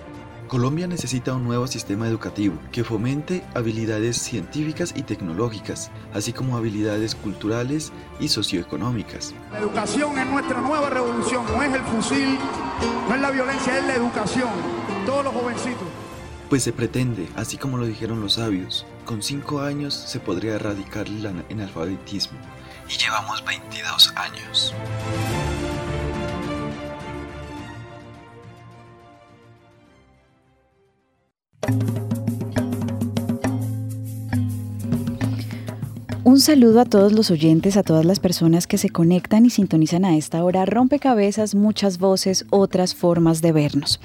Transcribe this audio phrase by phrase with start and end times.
[0.50, 7.14] Colombia necesita un nuevo sistema educativo que fomente habilidades científicas y tecnológicas, así como habilidades
[7.14, 9.36] culturales y socioeconómicas.
[9.52, 12.40] La educación es nuestra nueva revolución, no es el fusil,
[13.08, 14.50] no es la violencia, es la educación.
[15.06, 15.88] Todos los jovencitos.
[16.50, 21.06] Pues se pretende, así como lo dijeron los sabios, con cinco años se podría erradicar
[21.06, 22.40] el analfabetismo.
[22.90, 24.74] Y llevamos 22 años.
[36.40, 40.06] Un saludo a todos los oyentes, a todas las personas que se conectan y sintonizan
[40.06, 40.66] a esta hora.
[40.66, 44.00] Rompecabezas, muchas voces, otras formas de vernos.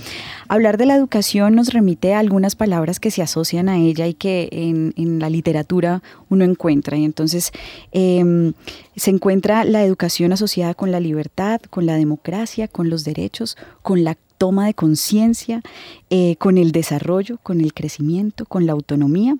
[0.49, 4.15] Hablar de la educación nos remite a algunas palabras que se asocian a ella y
[4.15, 6.97] que en, la literatura uno encuentra.
[6.97, 7.53] Y entonces
[7.93, 8.53] em,
[8.97, 14.03] se encuentra la educación asociada con la libertad, con la democracia, con los derechos, con
[14.03, 15.63] la toma de conciencia,
[16.11, 19.37] eh, con el desarrollo, con el crecimiento, con la autonomía.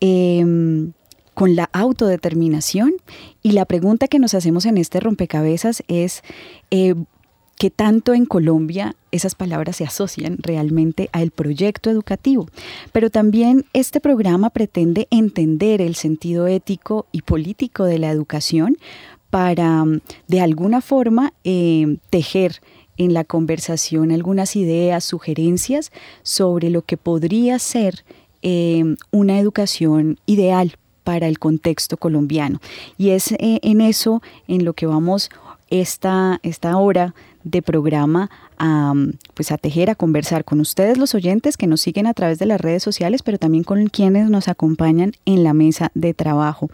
[0.00, 0.92] Em,
[1.40, 2.92] con la autodeterminación.
[3.42, 6.22] Y la pregunta que nos hacemos en este rompecabezas es,
[6.70, 6.94] eh,
[7.56, 12.46] ¿qué tanto en Colombia esas palabras se asocian realmente al proyecto educativo?
[12.92, 18.76] Pero también este programa pretende entender el sentido ético y político de la educación
[19.30, 19.86] para,
[20.28, 22.60] de alguna forma, eh, tejer
[22.98, 25.90] en la conversación algunas ideas, sugerencias
[26.22, 28.04] sobre lo que podría ser
[28.42, 30.76] eh, una educación ideal
[31.10, 32.60] para el contexto colombiano.
[32.96, 35.28] Y es eh, en eso en lo que vamos
[35.68, 38.94] esta, esta hora de programa a,
[39.34, 42.46] pues a tejer, a conversar con ustedes los oyentes que nos siguen a través de
[42.46, 46.70] las redes sociales, pero también con quienes nos acompañan en la mesa de trabajo.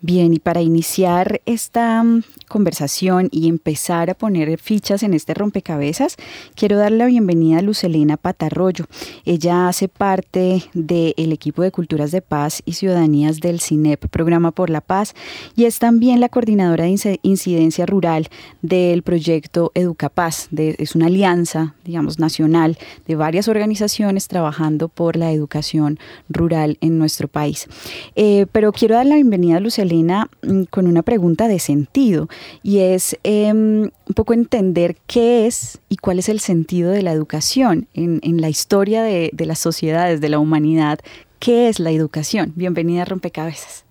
[0.00, 6.14] Bien, y para iniciar esta mm, conversación y empezar a poner fichas en este rompecabezas,
[6.54, 8.84] quiero dar la bienvenida a Lucelena Patarroyo.
[9.24, 14.70] Ella hace parte del equipo de Culturas de Paz y Ciudadanías del CINEP, Programa por
[14.70, 15.16] la Paz,
[15.56, 18.28] y es también la coordinadora de incidencia rural
[18.62, 20.46] del proyecto Educapaz.
[20.52, 22.78] De, es una alianza, digamos, nacional
[23.08, 25.98] de varias organizaciones trabajando por la educación
[26.28, 27.66] rural en nuestro país.
[28.14, 32.28] Eh, pero quiero dar la bienvenida a Lucelena Elena, mm, con una pregunta de sentido
[32.62, 37.12] y es em, un poco entender qué es y cuál es el sentido de la
[37.12, 41.00] educación en, la historia de, las sociedades, de la humanidad.
[41.38, 42.52] ¿Qué es la educación?
[42.54, 43.84] Bienvenida a Rompecabezas.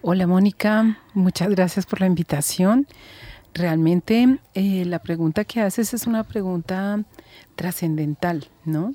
[0.00, 2.86] Hola Mónica, muchas gracias por la invitación.
[3.54, 7.02] Realmente eh, la pregunta que haces es una pregunta
[7.56, 8.94] trascendental, ¿no?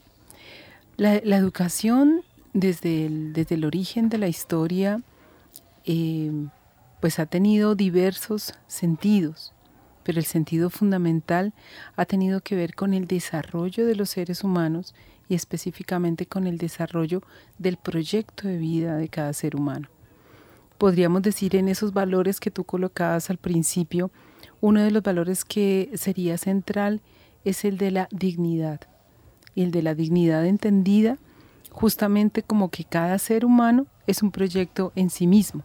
[0.96, 2.22] La, educación
[2.54, 5.02] desde desde el origen de la historia
[5.86, 6.50] Em,
[7.02, 9.54] pues ha tenido diversos sentidos,
[10.04, 11.54] pero el sentido fundamental
[11.96, 14.96] ha tenido que ver con el desarrollo de los seres humanos
[15.28, 17.22] y específicamente con el desarrollo
[17.58, 19.90] del proyecto de vida de cada ser humano.
[20.78, 24.12] Podríamos decir en esos valores que tú colocabas al principio,
[24.62, 27.02] uno de los valores que sería central
[27.44, 28.82] es el de la dignidad.
[29.56, 31.18] Y el de la dignidad entendida
[31.72, 35.64] justamente como que cada ser humano es un proyecto en sí mismo.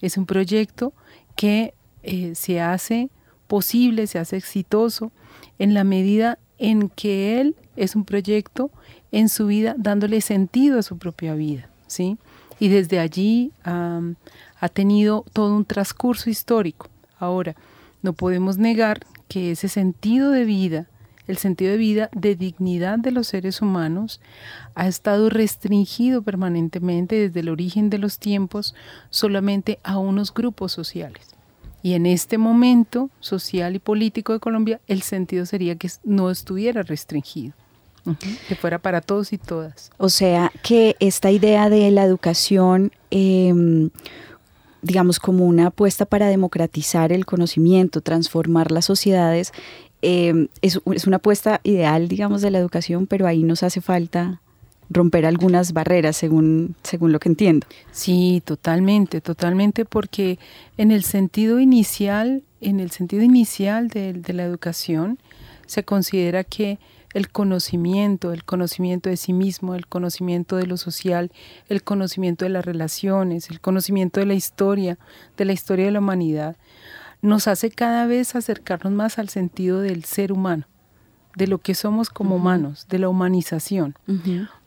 [0.00, 0.92] Es un proyecto
[1.36, 3.10] que eh, se hace
[3.46, 5.10] posible, se hace exitoso
[5.58, 8.70] en la medida en que él es un proyecto
[9.12, 12.18] en su vida dándole sentido a su propia vida, ¿sí?
[12.60, 16.88] Y desde allí ha tenido todo un transcurso histórico.
[17.18, 17.54] Ahora,
[18.02, 20.86] no podemos negar que ese sentido de vida
[21.28, 24.20] el sentido de vida, de dignidad de los seres humanos,
[24.74, 28.74] ha estado restringido permanentemente desde el origen de los tiempos
[29.10, 31.28] solamente a unos grupos sociales.
[31.82, 36.82] Y en este momento social y político de Colombia, el sentido sería que no estuviera
[36.82, 37.54] restringido.
[38.48, 39.90] que fuera para todos y todas.
[39.98, 43.90] O sea, que esta idea de la educación em,
[44.82, 49.52] digamos, como una apuesta para democratizar el conocimiento, transformar las sociedades,
[50.00, 54.40] Em, es, una apuesta ideal, digamos, de la educación, pero ahí nos hace falta
[54.90, 57.66] romper algunas barreras, según, según lo que entiendo.
[57.90, 60.38] Sí, totalmente, totalmente, porque
[60.76, 65.18] en el sentido inicial, en el sentido inicial de, de la educación,
[65.66, 66.78] se considera que
[67.14, 71.32] el conocimiento, el conocimiento de sí mismo, el conocimiento de lo social,
[71.68, 74.98] el conocimiento de las relaciones, el conocimiento de la historia,
[75.36, 76.56] de la historia de la humanidad,
[77.22, 80.66] nos hace cada vez acercarnos más al sentido del ser humano,
[81.36, 83.94] de lo que somos como humanos, de la humanización.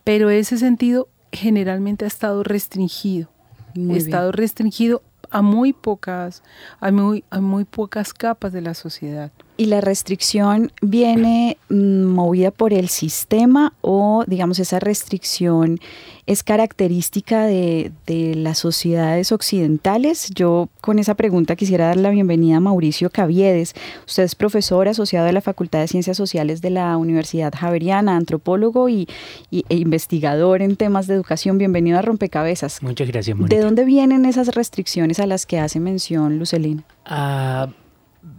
[0.04, 3.30] Pero ese sentido generalmente ha estado restringido,
[3.76, 6.44] ha estado restringido a muy pocas,
[6.80, 9.32] a muy, a muy pocas capas de la sociedad.
[9.62, 15.78] ¿Y la restricción viene mm, movida por el sistema o, digamos, esa restricción
[16.26, 20.32] es característica de, las sociedades occidentales?
[20.34, 23.76] Yo con esa pregunta quisiera dar la bienvenida a Mauricio Caviedes.
[24.08, 28.90] Usted es profesor asociado de la Facultad de Ciencias Sociales de la Universidad Javeriana, antropólogo
[28.90, 29.08] y,
[29.52, 31.60] e investigador en temas de educación.
[31.60, 32.82] Bienvenido a Rompecabezas.
[32.82, 36.84] Muchas gracias, ¿De dónde vienen esas restricciones a las que hace mención Lucelina?
[37.06, 37.68] Ah,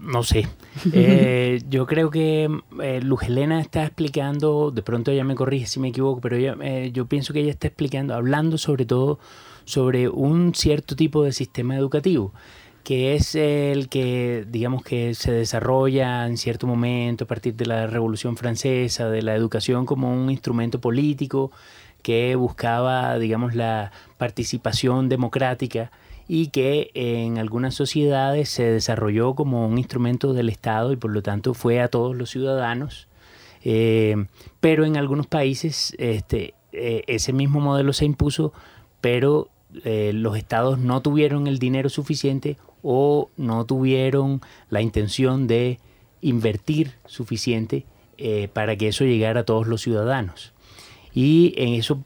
[0.03, 0.49] no sé.
[0.93, 2.49] Eh, yo creo que
[2.83, 6.91] eh, Luz Helena está explicando, de pronto ella me corrige si me equivoco, pero eh,
[6.93, 9.19] yo pienso que ella está explicando, hablando sobre todo
[9.65, 12.33] sobre un cierto tipo de sistema educativo
[12.85, 17.87] que es el que, digamos, que se desarrolla en cierto momento a partir de la
[17.87, 21.53] Revolución Francesa, de la educación como un instrumento político
[22.03, 25.93] que buscaba, digamos, la participación democrática
[26.35, 31.23] y que en algunas sociedades se desarrolló como un instrumento del Estado y por lo
[31.23, 33.07] tanto fue a todos los ciudadanos.
[33.63, 34.17] Eh,
[34.59, 38.55] pero en algunos países este, eh, ese mismo modelo se impuso,
[39.03, 39.51] pero
[39.85, 45.81] eh, los estados no tuvieron el dinero suficiente o no tuvieron la intención de
[46.23, 47.85] invertir suficiente
[48.55, 50.55] para que eso llegara a todos los ciudadanos.
[51.13, 52.03] Y en eso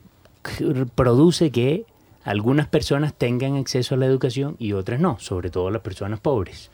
[0.96, 1.84] produce que
[2.26, 6.72] algunas personas tengan acceso a la educación y otras no, sobre todo las personas pobres.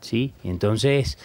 [0.00, 0.32] ¿sí?
[0.42, 1.18] Entonces,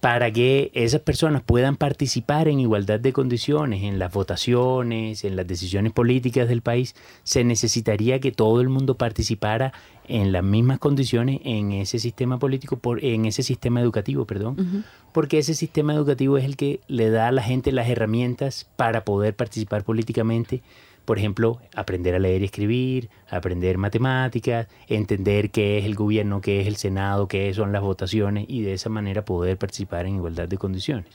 [0.00, 5.46] para que esas personas puedan participar en igualdad de condiciones en las votaciones, en las
[5.46, 9.72] decisiones políticas del país, se necesitaría que todo el mundo participara
[10.08, 15.38] en las mismas condiciones en ese sistema político, por, en ese sistema educativo, perdón, porque
[15.38, 19.36] ese sistema educativo es el que le da a la gente las herramientas para poder
[19.36, 20.60] participar políticamente
[21.06, 26.60] por ejemplo, aprender a leer y escribir, aprender matemáticas, entender qué es el gobierno, qué
[26.60, 30.48] es el Senado, qué son las votaciones y de esa manera poder participar en igualdad
[30.48, 31.06] de condiciones.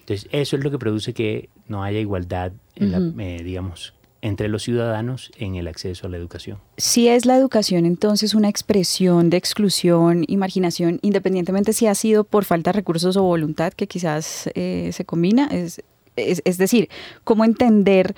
[0.00, 3.92] Entonces, eso es lo que produce que no haya igualdad, en la, eh, digamos,
[4.22, 6.58] entre los ciudadanos en el acceso a la educación.
[6.76, 12.22] Si es la educación entonces una expresión de exclusión y marginación, independientemente si ha sido
[12.22, 15.82] por falta de recursos o voluntad, que quizás eh, se combina, es,
[16.16, 16.88] es, decir,
[17.24, 18.14] cómo entender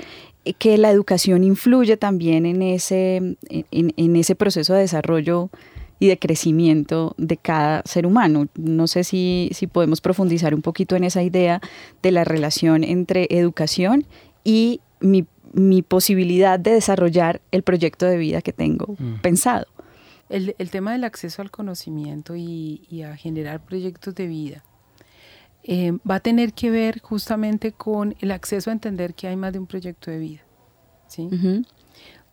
[0.54, 5.50] que la educación influye también en ese, en, ese proceso de desarrollo
[6.00, 8.46] y de crecimiento de cada ser humano.
[8.54, 11.60] No sé si, si podemos profundizar un poquito en esa idea
[12.02, 14.06] de la relación entre educación
[14.44, 19.20] y mi mi posibilidad de desarrollar el proyecto de vida que tengo mm.
[19.20, 19.66] pensado.
[20.28, 24.62] El, tema del acceso al conocimiento y, a generar proyectos de vida
[25.64, 29.52] eh, va a tener que ver justamente con el acceso a entender que hay más
[29.52, 30.40] de un proyecto de vida.
[31.08, 31.28] ¿sí?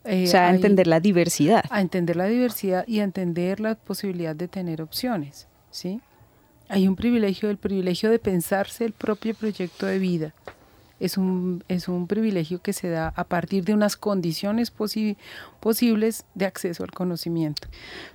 [0.05, 1.63] Eh, o sea, a entender la diversidad.
[1.69, 5.47] A entender la diversidad y a entender la posibilidad de tener opciones.
[5.71, 5.99] ¿sí?
[6.69, 10.33] Hay un privilegio, el privilegio de pensarse el propio proyecto de vida
[10.99, 16.45] es un, es un privilegio que se da a partir de unas condiciones posibles de
[16.45, 17.67] acceso al conocimiento.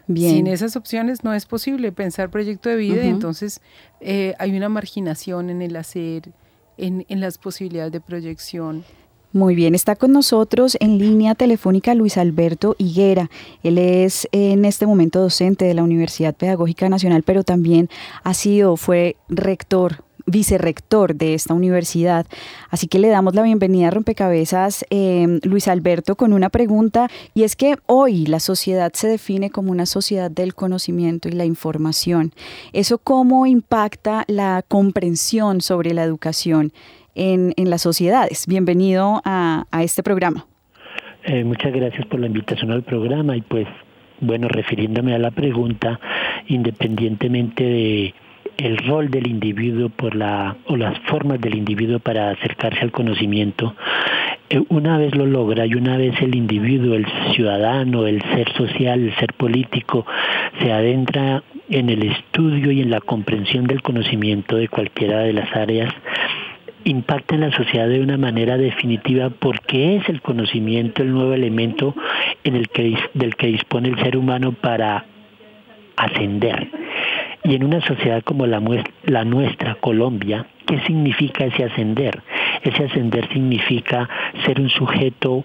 [0.07, 0.37] Bien.
[0.37, 3.61] Sin esas opciones no es posible pensar proyecto de vida, entonces
[4.01, 6.31] eh, hay una marginación en el hacer,
[6.79, 8.85] en, en las posibilidades de proyección.
[9.33, 13.31] Muy bien, está con nosotros en línea telefónica Luis Alberto Higuera.
[13.63, 17.89] Él es en este momento docente de la Universidad Pedagógica Nacional, pero también
[18.25, 22.27] ha sido, fue rector vicerrector de esta universidad.
[22.71, 27.43] Así que le damos la bienvenida a Rompecabezas, eh, Luis Alberto, con una pregunta, y
[27.43, 32.33] es que hoy la sociedad se define como una sociedad del conocimiento y la información.
[32.73, 36.73] ¿Eso cómo impacta la comprensión sobre la educación
[37.15, 38.47] en, las sociedades?
[38.47, 40.47] Bienvenido a, este programa.
[41.25, 43.67] Eh, muchas gracias por la invitación al programa y pues
[44.21, 45.99] bueno, refiriéndome a la pregunta,
[46.49, 48.15] independientemente de
[48.61, 53.75] el rol del individuo por la, o las formas del individuo para acercarse al conocimiento,
[54.51, 59.01] eh, una vez lo logra y una vez el individuo, el ciudadano, el ser social,
[59.01, 60.05] el ser político,
[60.61, 65.55] se adentra en el estudio y en la comprensión del conocimiento de cualquiera de las
[65.57, 65.93] áreas,
[66.85, 71.95] impacta en la sociedad de una manera definitiva porque es el conocimiento el nuevo elemento
[72.45, 75.05] en el que, del que dispone el ser humano para
[75.97, 76.69] ascender
[77.45, 78.63] y en una sociedad como la,
[79.05, 82.23] la nuestra, Colombia, ¿qué significa ese ascender?
[82.63, 84.09] Ese ascender significa
[84.45, 85.45] ser un sujeto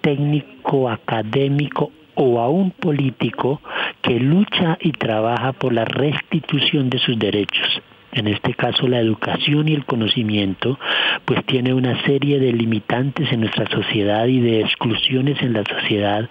[0.00, 3.60] técnico, académico o aún político
[4.00, 7.82] que lucha y trabaja por la restitución de sus derechos.
[8.12, 10.78] En este caso, la educación y el conocimiento,
[11.26, 16.28] pues tiene una serie de limitantes en nuestra sociedad y de exclusiones en la sociedad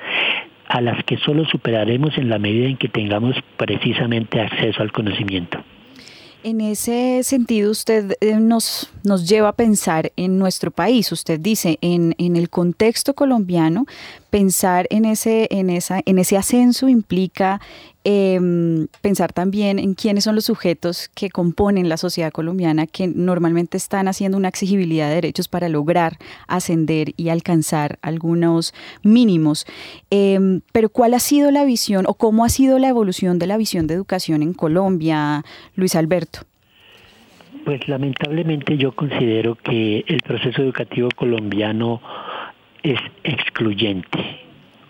[0.67, 5.63] a las que solo superaremos en la medida en que tengamos precisamente acceso al conocimiento.
[6.43, 11.11] En ese sentido, usted eh, nos, nos lleva a pensar en nuestro país.
[11.11, 13.85] Usted dice, en, en el contexto colombiano,
[14.37, 17.59] pensar en ese, en esa, en ese ascenso implica
[18.09, 23.75] Em, pensar también en quiénes son los sujetos que componen la sociedad colombiana que normalmente
[23.75, 26.13] están haciendo una exigibilidad de derechos para lograr
[26.47, 29.65] ascender y alcanzar algunos mínimos.
[30.09, 33.57] Em, pero ¿cuál ha sido la visión o cómo ha sido la evolución de la
[33.57, 35.43] visión de educación en Colombia,
[35.75, 36.39] Luis Alberto?
[37.65, 41.99] Pues lamentablemente yo considero que el proceso educativo colombiano
[42.91, 44.47] es excluyente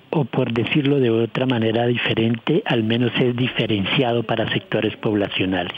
[0.09, 5.77] o por decirlo de otra manera diferente, al menos es diferenciado para sectores poblacionales.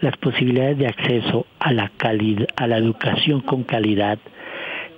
[0.00, 4.18] Las posibilidades de acceso a la, calidad, a la educación con calidad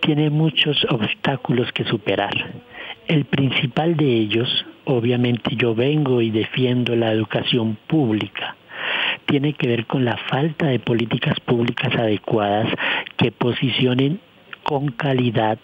[0.01, 2.35] tienen muchos obstáculos que superar.
[3.09, 8.57] El principal de ellos, obviamente yo vengo y defiendo la educación pública,
[9.27, 12.69] tiene que ver con la falta de políticas públicas adecuadas
[13.17, 14.21] que posicionen
[14.63, 15.59] con calidad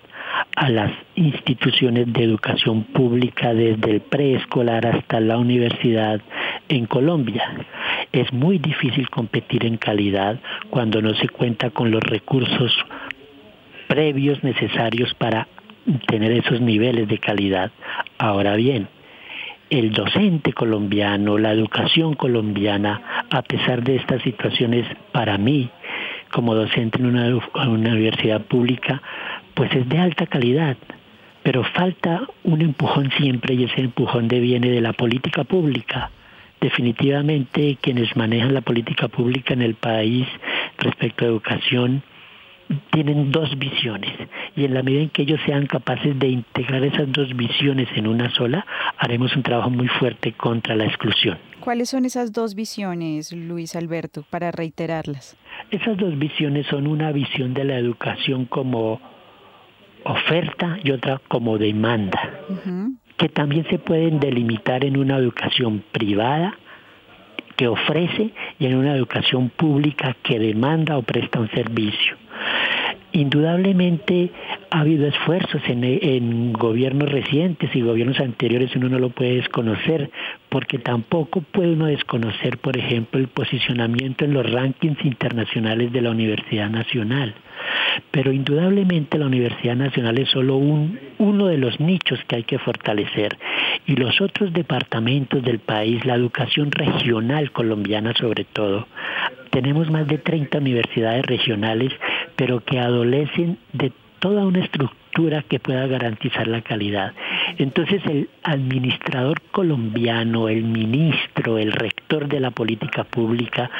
[0.56, 6.20] a las instituciones de educación pública desde el preescolar hasta la universidad
[6.68, 7.66] en Colombia.
[8.12, 10.38] Es muy difícil competir en calidad
[10.70, 12.72] cuando no se cuenta con los recursos
[13.88, 15.48] previos necesarios para
[16.06, 17.70] tener esos niveles de calidad.
[18.18, 18.88] Ahora bien,
[19.70, 25.70] el docente colombiano, la educación colombiana, a pesar de estas situaciones, para mí,
[26.32, 29.02] como docente en una, universidad pública,
[29.58, 30.76] pues es de alta calidad,
[31.42, 36.12] pero falta un empujón siempre y ese empujón viene de la política pública.
[36.60, 40.28] Definitivamente quienes manejan la política pública en el país
[40.78, 42.04] respecto a educación
[42.92, 44.12] tienen dos visiones
[44.54, 48.06] y en la medida en que ellos sean capaces de integrar esas dos visiones en
[48.06, 48.64] una sola,
[48.96, 51.36] haremos un trabajo muy fuerte contra la exclusión.
[51.58, 55.36] ¿Cuáles son esas dos visiones, Luis Alberto, para reiterarlas?
[55.72, 59.00] Esas dos visiones son una visión de la educación como
[60.28, 62.20] oferta y otra como demanda,
[63.16, 66.54] que también se pueden delimitar en una educación privada
[67.56, 72.16] que ofrece y en una educación pública que demanda o presta un servicio.
[73.12, 74.30] Indudablemente
[74.70, 80.10] ha habido esfuerzos en, gobiernos recientes y gobiernos anteriores, uno no lo puede desconocer,
[80.48, 86.10] porque tampoco puede uno desconocer, por ejemplo, el posicionamiento en los rankings internacionales de la
[86.10, 87.34] Universidad Nacional.
[88.10, 92.58] Pero indudablemente la Universidad Nacional es solo un, uno de los nichos que hay que
[92.58, 93.36] fortalecer.
[93.86, 98.86] Y los otros departamentos del país, la educación regional colombiana sobre todo,
[99.50, 101.92] tenemos más de 30 universidades regionales,
[102.36, 107.12] pero que adolecen de toda una estructura que pueda garantizar la calidad.
[107.58, 113.70] Entonces el administrador colombiano, el ministro, el rector de la política pública,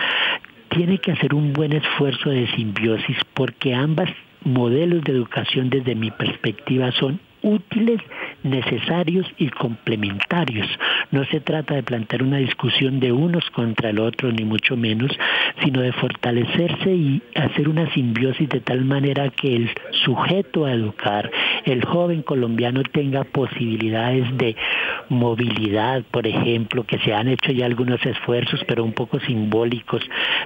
[0.71, 4.11] tiene que hacer un buen esfuerzo de simbiosis porque ambas
[4.45, 8.01] modelos de educación desde mi perspectiva son útiles,
[8.51, 10.67] necesarios y complementarios.
[11.11, 15.11] No se trata de plantear una discusión de unos contra el otro, ni mucho menos,
[15.63, 19.71] sino de fortalecerse y hacer una simbiosis de tal manera que el
[20.05, 21.31] sujeto a educar,
[21.65, 24.57] el joven colombiano tenga posibilidades de
[25.09, 30.03] movilidad, por ejemplo, que se han hecho ya algunos esfuerzos, pero un poco simbólicos.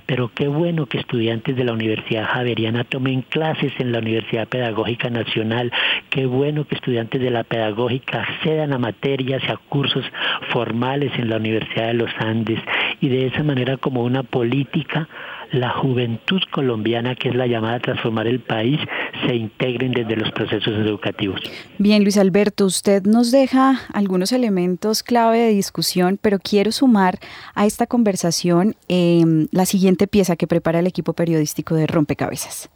[0.06, 5.11] Pero qué bueno que estudiantes de la Universidad Javeriana tomen clases en la Universidad Pedagógica
[5.11, 5.73] Nacional.
[6.11, 10.04] Qué bueno que estudiantes de la Pedagógica accedan a materias y a cursos
[10.52, 12.58] formales en la Universidad de los Andes.
[13.00, 15.08] Y de esa manera, como una política,
[15.52, 18.80] la juventud colombiana, que es la llamada a transformar el país,
[19.26, 21.40] se integren desde los procesos educativos.
[21.78, 27.18] Bien, Luis Alberto, usted nos deja algunos elementos clave de discusión, pero quiero sumar
[27.54, 32.70] a esta conversación em, la siguiente pieza que prepara el equipo periodístico de Rompecabezas.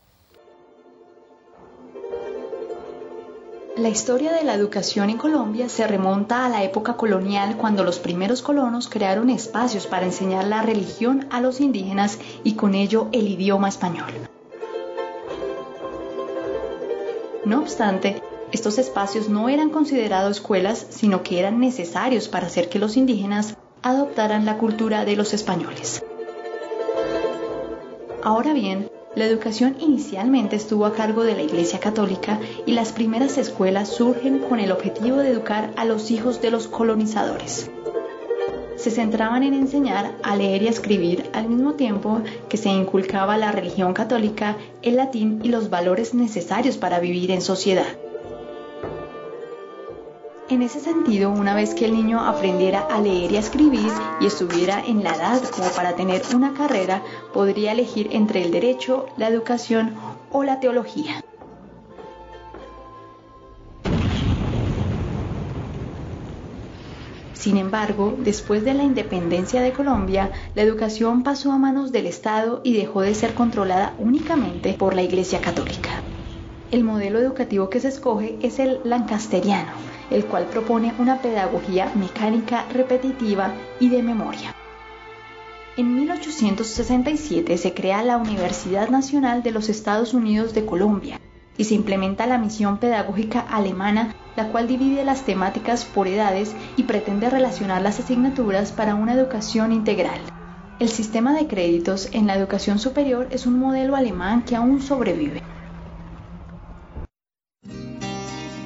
[3.76, 7.98] La historia de la educación en Colombia se remonta a la época colonial cuando los
[7.98, 13.28] primeros colonos crearon espacios para enseñar la religión a los indígenas y con ello el
[13.28, 14.14] idioma español.
[17.44, 22.78] No obstante, estos espacios no eran considerados escuelas, sino que eran necesarios para hacer que
[22.78, 26.02] los indígenas adoptaran la cultura de los españoles.
[28.22, 33.38] Ahora bien, la educación inicialmente estuvo a cargo de la Iglesia Católica y las primeras
[33.38, 37.70] escuelas surgen con el objetivo de educar a los hijos de los colonizadores.
[38.76, 43.38] Se centraban en enseñar a leer y a escribir al mismo tiempo que se inculcaba
[43.38, 48.05] la religión católica, el latín y los valores necesarios para vivir en sociedad.
[50.48, 54.26] En ese sentido, una vez que el niño aprendiera a leer y a escribir y
[54.26, 57.02] estuviera en la edad como para tener una carrera,
[57.34, 59.94] podría elegir entre el derecho, la educación
[60.30, 61.20] o la teología.
[67.34, 72.60] Sin embargo, después de la independencia de Colombia, la educación pasó a manos del Estado
[72.62, 75.90] y dejó de ser controlada únicamente por la Iglesia Católica.
[76.70, 79.72] El modelo educativo que se escoge es el lancasteriano,
[80.10, 84.54] el cual propone una pedagogía mecánica repetitiva y de memoria.
[85.76, 91.20] En 1867 se crea la Universidad Nacional de los Estados Unidos de Colombia
[91.58, 96.84] y se implementa la misión pedagógica alemana, la cual divide las temáticas por edades y
[96.84, 100.20] pretende relacionar las asignaturas para una educación integral.
[100.78, 105.42] El sistema de créditos en la educación superior es un modelo alemán que aún sobrevive.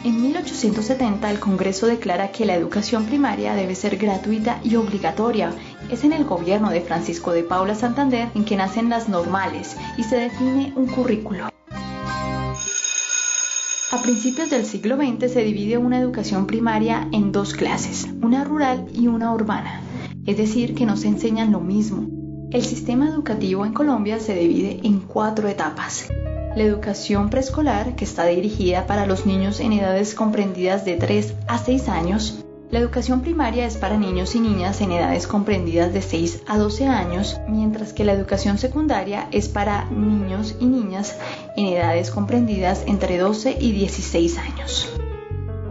[0.03, 5.53] En 1870 el Congreso declara que la educación primaria debe ser gratuita y obligatoria.
[5.91, 10.05] Es en el gobierno de Francisco de Paula Santander en que nacen las normales y
[10.05, 11.51] se define un currículo.
[13.93, 18.87] A principios del siglo XX se divide una educación primaria en dos clases, una rural
[18.95, 19.83] y una urbana,
[20.25, 22.09] es decir, que no se enseñan lo mismo.
[22.53, 26.09] El sistema educativo en Colombia se divide en cuatro etapas
[26.57, 31.59] la educación preescolar, que está dirigida para los niños en edades comprendidas de 3 a
[31.59, 32.45] 6 años.
[32.71, 36.87] La educación primaria es para niños y niñas en edades comprendidas de 6 a 12
[36.87, 41.17] años, mientras que la educación secundaria es para niños y niñas
[41.57, 44.93] en edades comprendidas entre 12 y 16 años.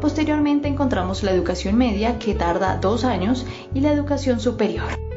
[0.02, 5.09] Posteriormente encontramos la educación media, que tarda 2 años, y la educación superior.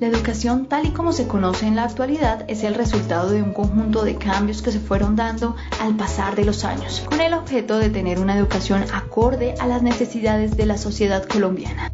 [0.00, 3.52] La educación tal y como se conoce en la actualidad es el resultado de un
[3.52, 7.80] conjunto de cambios que se fueron dando al pasar de los años, con el objeto
[7.80, 11.92] de tener una educación acorde a las necesidades de la sociedad colombiana.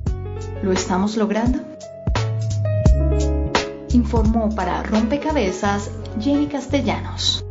[0.63, 1.61] ¿Lo estamos logrando?
[3.95, 5.91] Informó para Rompecabezas
[6.21, 7.43] Jenny Castellanos.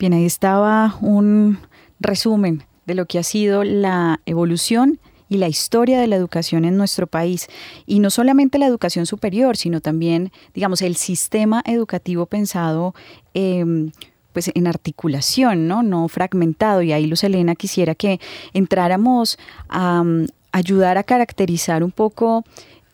[0.00, 1.60] Bien, ahí estaba un
[2.00, 6.76] resumen de lo que ha sido la evolución y la historia de la educación en
[6.76, 7.48] nuestro país.
[7.86, 12.94] Y no solamente la educación superior, sino también, digamos, el sistema educativo pensado
[13.34, 13.90] em,
[14.32, 15.82] pues en articulación, ¿no?
[15.82, 16.82] No fragmentado.
[16.82, 18.20] Y ahí Luz Elena quisiera que
[18.52, 20.04] entráramos a
[20.52, 22.44] ayudar a caracterizar un poco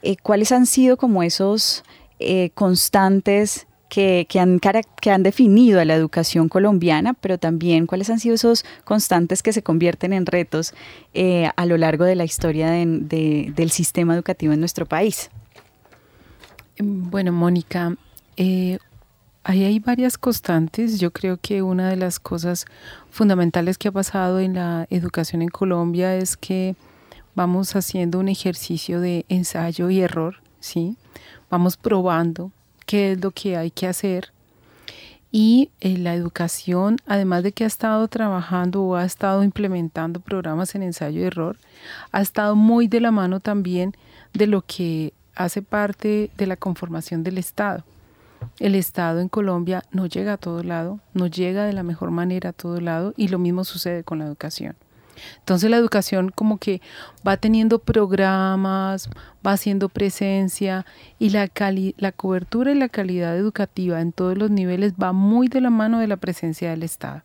[0.03, 1.85] eh, cuáles han sido como esos
[2.19, 4.59] eh, constantes que, han,
[5.03, 9.53] que han definido a la educación colombiana, pero también cuáles han sido esos constantes que
[9.53, 10.73] se convierten en retos
[11.13, 15.31] eh, a lo largo de la historia del sistema educativo en nuestro país.
[16.79, 17.95] Bueno, Mónica,
[18.39, 18.79] eh,
[19.45, 20.99] ahí hay varias constantes.
[20.99, 22.65] Yo creo que una de las cosas
[23.11, 26.77] fundamentales que ha pasado en la educación en Colombia es que
[27.35, 30.97] vamos haciendo un ejercicio de ensayo y error, ¿sí?
[31.51, 32.53] Vamos probando,
[32.87, 34.33] qué es lo que hay que hacer.
[35.31, 40.75] Y eh, la educación, además de que ha estado trabajando o ha estado implementando programas
[40.75, 41.57] en ensayo y error,
[42.13, 43.97] ha estado muy de la mano también
[44.35, 47.85] de lo que hace parte de la conformación del Estado.
[48.59, 52.51] El Estado en Colombia no llega a todo lado, no llega de la mejor manera
[52.51, 54.77] a todo lado y lo mismo sucede con la educación.
[55.39, 56.81] Entonces la educación como que
[57.27, 59.09] va teniendo programas,
[59.47, 60.87] va haciendo presencia
[61.19, 61.51] y la,
[61.97, 65.99] la cobertura y la calidad educativa en todos los niveles va muy de la mano
[65.99, 67.23] de la presencia del Estado.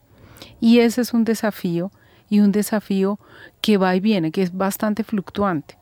[0.59, 1.91] Y ese es un desafío
[2.29, 3.19] y un desafío
[3.61, 5.77] que va y viene, que es bastante fluctuante.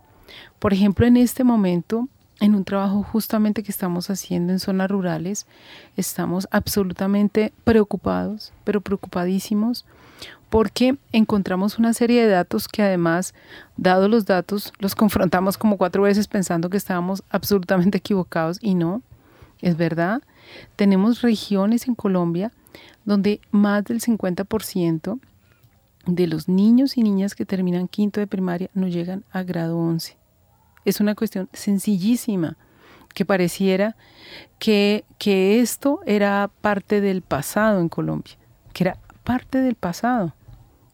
[0.59, 2.07] Por ejemplo, en este momento,
[2.39, 5.47] en un trabajo justamente que estamos haciendo en zonas rurales,
[5.95, 9.85] estamos absolutamente preocupados, pero preocupadísimos
[10.55, 13.33] porque encontramos una serie de datos que además,
[13.75, 19.01] dados los datos, los confrontamos como cuatro veces pensando que estábamos absolutamente equivocados y no,
[19.61, 20.21] es verdad.
[20.77, 22.53] Tenemos regiones en Colombia
[23.03, 25.19] donde más del 50%
[26.05, 30.15] de los niños y niñas que terminan quinto de primaria no llegan a grado 11.
[30.85, 32.55] Es una cuestión sencillísima
[33.13, 33.97] que pareciera
[34.57, 38.37] que, que esto era parte del pasado en Colombia,
[38.71, 40.33] que era parte del pasado,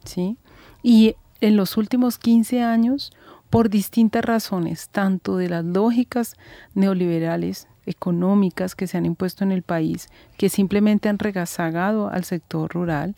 [0.06, 0.38] ¿sí?
[0.84, 3.12] Y en los últimos 15 años,
[3.50, 6.36] por distintas razones, tanto de las lógicas
[6.74, 12.72] neoliberales económicas que se han impuesto en el país, que simplemente han regasagado al sector
[12.72, 13.16] rural,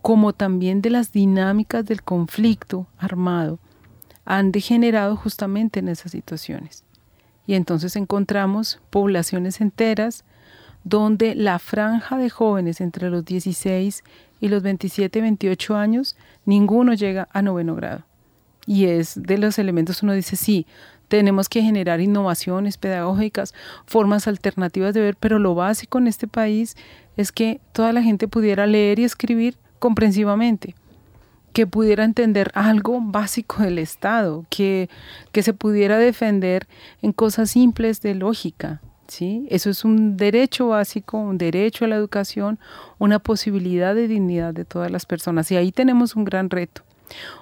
[0.00, 3.58] como también de las dinámicas del conflicto armado,
[4.24, 6.84] han degenerado justamente en esas situaciones.
[7.46, 10.24] Y entonces encontramos poblaciones enteras
[10.84, 14.02] donde la franja de jóvenes entre los 16
[14.42, 18.02] y los 27, 28 años, ninguno llega a noveno grado.
[18.66, 20.66] Y es de los elementos uno dice, sí,
[21.06, 23.54] tenemos que generar innovaciones pedagógicas,
[23.86, 26.76] formas alternativas de ver, pero lo básico en este país
[27.16, 30.74] es que toda la gente pudiera leer y escribir comprensivamente,
[31.52, 34.90] que pudiera entender algo básico del Estado, que,
[35.30, 36.66] que se pudiera defender
[37.00, 38.80] en cosas simples de lógica,
[39.12, 39.46] ¿sí?
[39.50, 42.58] Eso es un derecho básico, un derecho a la educación,
[42.98, 45.50] una posibilidad de dignidad de todas las personas.
[45.50, 46.82] Y ahí tenemos un gran reto.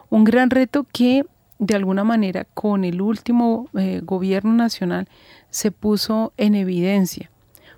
[0.08, 1.24] Un gran reto que
[1.58, 5.08] de alguna manera con el último eh, gobierno nacional
[5.50, 7.30] se puso en evidencia,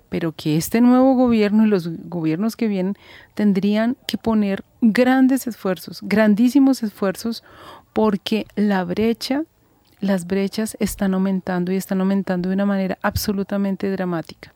[0.09, 2.95] pero que este nuevo gobierno y los gobiernos que vienen
[3.35, 7.43] tendrían que poner grandes esfuerzos, grandísimos esfuerzos,
[7.91, 9.43] porque la brecha
[10.03, 14.53] las brechas están aumentando y están aumentando de una manera absolutamente dramática.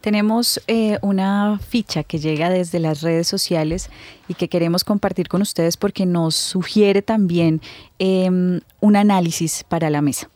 [0.00, 3.90] Tenemos eh, una ficha que llega desde las redes sociales
[4.28, 7.60] y que queremos compartir con ustedes porque nos sugiere también
[7.98, 10.30] em, un análisis para la mesa.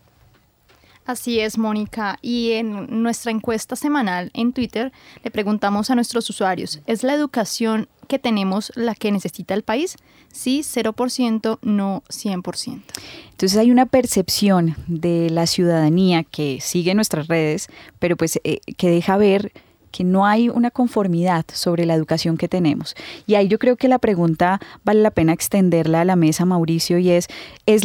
[1.07, 2.19] Así es, Mónica.
[2.23, 4.93] Y en nuestra encuesta semanal en Twitter
[5.25, 9.97] le preguntamos a nuestros usuarios, ¿es la educación que tenemos la que necesita el país?
[10.33, 12.83] Sí, 0%, no 100%.
[13.31, 18.91] Entonces hay una percepción de la ciudadanía que sigue nuestras redes, pero pues eh, que
[18.91, 19.53] deja ver
[19.91, 22.95] que no hay una conformidad sobre la educación que tenemos.
[23.27, 26.99] Y ahí yo creo que la pregunta vale la pena extenderla a la mesa, Mauricio,
[26.99, 27.27] y es,
[27.67, 27.85] es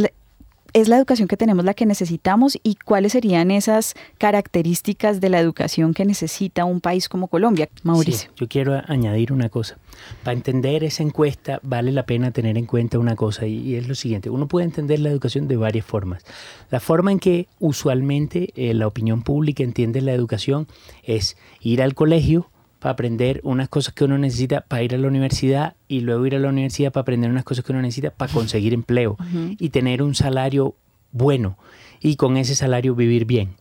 [0.76, 5.40] ¿Es la educación que tenemos la que necesitamos y cuáles serían esas características de la
[5.40, 7.70] educación que necesita un país como Colombia?
[7.84, 8.30] Mauricio.
[8.36, 9.78] yo quiero añadir una cosa.
[10.22, 13.96] Para entender esa encuesta vale la pena tener en cuenta una cosa y, es lo
[13.96, 14.30] siguiente.
[14.30, 16.26] Uno puede entender la educación de varias formas.
[16.70, 20.68] La forma en que usualmente eh, la opinión pública entiende la educación
[21.04, 22.50] es ir al colegio,
[22.86, 26.36] para aprender unas cosas que uno necesita para ir a la universidad y luego ir
[26.36, 29.18] a la universidad para aprender unas cosas que uno necesita para conseguir empleo
[29.58, 30.76] y tener un salario
[31.12, 31.58] bueno
[32.00, 33.56] y con ese salario vivir bien.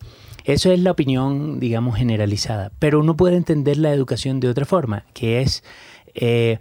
[0.45, 2.71] Eso es la opinión, digamos, generalizada.
[2.79, 5.65] Pero uno puede entender la educación de otra forma, que es
[6.15, 6.59] eh,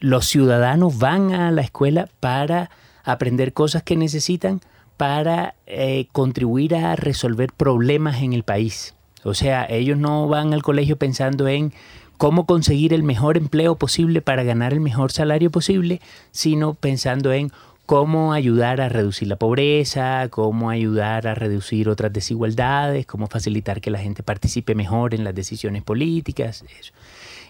[0.00, 2.70] los ciudadanos van a la escuela para
[3.04, 4.62] aprender cosas que necesitan
[4.96, 8.94] para eh, contribuir a resolver problemas en el país.
[9.24, 11.72] O sea, ellos no van al colegio pensando en
[12.16, 17.50] cómo conseguir el mejor empleo posible para ganar el mejor salario posible, sino pensando en
[17.86, 23.90] cómo ayudar a reducir la pobreza, cómo ayudar a reducir otras desigualdades, cómo facilitar que
[23.90, 26.64] la gente participe mejor en las decisiones políticas.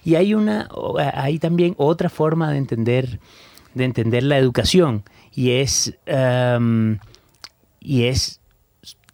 [0.04, 0.68] Y hay una,
[1.14, 3.20] hay también otra forma de entender,
[3.74, 5.96] de entender la educación y es,
[7.80, 8.40] y es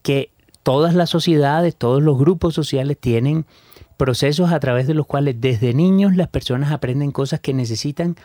[0.02, 0.30] que
[0.62, 3.46] todas las sociedades, todos los grupos sociales tienen
[3.96, 8.16] procesos a través de los cuales desde niños las personas aprenden cosas que necesitan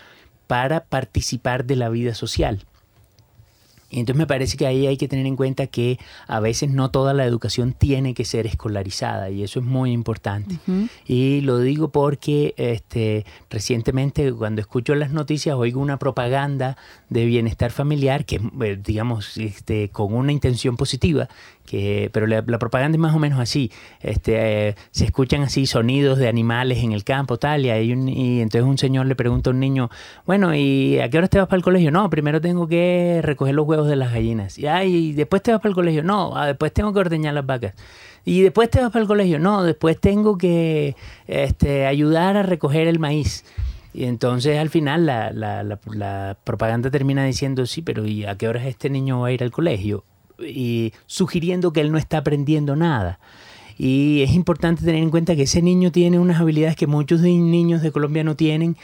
[0.48, 2.66] para participar de la vida social.
[3.90, 6.92] Y entonces me parece que ahí hay que tener en cuenta que a veces no
[6.92, 10.58] toda la educación tiene que ser escolarizada y eso es muy importante.
[11.06, 16.78] Y lo digo porque este, recientemente cuando escucho las noticias oigo una propaganda
[17.10, 21.30] de bienestar familiar que, eh, digamos, este, con una intención positiva,
[21.66, 23.72] que, pero la, propaganda es más o menos así.
[24.02, 28.08] Este, eh, se escuchan así sonidos de animales en el campo, tal, y, hay un,
[28.08, 29.90] y entonces un señor le pregunta a un niño,
[30.26, 31.92] bueno, ¿y a qué hora te vas para el colegio?
[31.92, 34.58] No, primero tengo que recoger los huevos de las gallinas.
[34.58, 36.04] Y, ay, después te vas para el colegio?
[36.04, 37.74] No, ah, después tengo que ordeñar las vacas.
[38.24, 39.40] Y después te vas para el colegio?
[39.40, 40.96] No, después tengo que
[41.28, 43.46] este, ayudar a recoger el maíz.
[43.94, 48.50] Y entonces al final la, la, la, propaganda termina diciendo, sí, pero ¿y a qué
[48.50, 50.04] horas este niño va a ir al colegio?
[50.40, 53.20] Y sugiriendo que él no está aprendiendo nada.
[53.78, 57.82] Y es importante tener en cuenta que ese niño tiene unas habilidades que muchos niños
[57.82, 58.78] de Colombia no tienen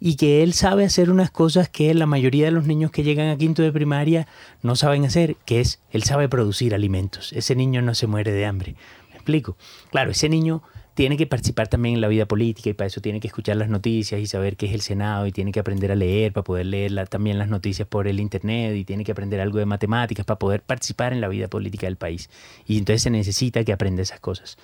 [0.00, 3.28] y que él sabe hacer unas cosas que la mayoría de los niños que llegan
[3.28, 4.26] a quinto de primaria
[4.62, 7.32] no saben hacer, que es, él sabe producir alimentos.
[7.32, 8.76] Ese niño no se muere de hambre.
[9.10, 9.56] ¿Me explico?
[9.90, 10.62] Claro, ese niño
[10.98, 13.68] tiene que participar también en la vida política y para eso tiene que escuchar las
[13.68, 16.66] noticias y saber qué es el Senado y tiene que aprender a leer para poder
[16.66, 20.40] leer también las noticias por el Internet y tiene que aprender algo de matemáticas para
[20.40, 22.28] poder participar en la vida política del país.
[22.66, 24.58] Y entonces se necesita que aprenda esas cosas.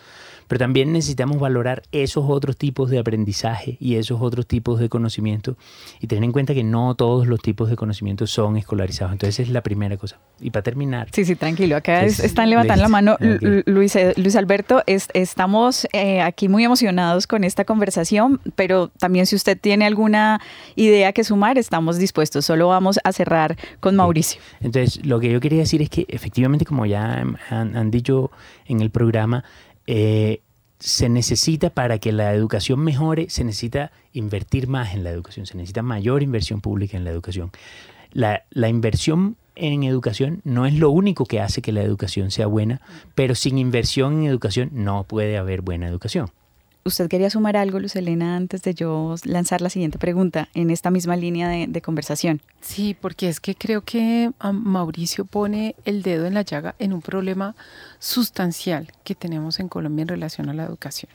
[0.48, 5.56] Pero también necesitamos valorar esos otros tipos de aprendizaje y esos otros tipos de conocimiento
[6.00, 9.12] y tener en cuenta que no todos los tipos de conocimiento son escolarizados.
[9.12, 10.18] Entonces es la primera cosa.
[10.40, 11.08] Y para terminar.
[11.12, 11.76] Sí, sí, tranquilo.
[11.76, 13.16] Acá están levantando la mano.
[13.66, 19.36] Luis, eh, Luis Alberto, estamos eh, aquí muy emocionados con esta conversación, pero también si
[19.36, 20.40] usted tiene alguna
[20.76, 22.44] idea que sumar, estamos dispuestos.
[22.44, 24.40] Solo vamos a cerrar con Mauricio.
[24.60, 28.30] Entonces, lo que yo quería decir es que efectivamente, como ya han dicho
[28.66, 29.44] en el programa,
[29.86, 30.40] eh,
[30.78, 35.56] se necesita para que la educación mejore, se necesita invertir más en la educación, se
[35.56, 37.50] necesita mayor inversión pública en la educación.
[38.12, 42.46] La, la, inversión en educación no es lo único que hace que la educación sea
[42.46, 42.80] buena,
[43.14, 46.30] pero sin inversión en educación no puede haber buena educación.
[46.86, 50.90] ¿Usted quería sumar algo, Luz Elena, antes de yo lanzar la siguiente pregunta en esta
[50.90, 52.42] misma línea de, conversación?
[52.60, 57.00] Sí, porque es que creo que Mauricio pone el dedo en la llaga en un
[57.00, 57.56] problema
[58.00, 61.10] sustancial que tenemos en Colombia en relación a la educación.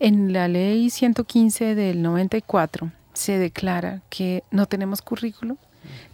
[0.00, 5.58] En la ley 115 del 94 se declara que no tenemos currículo,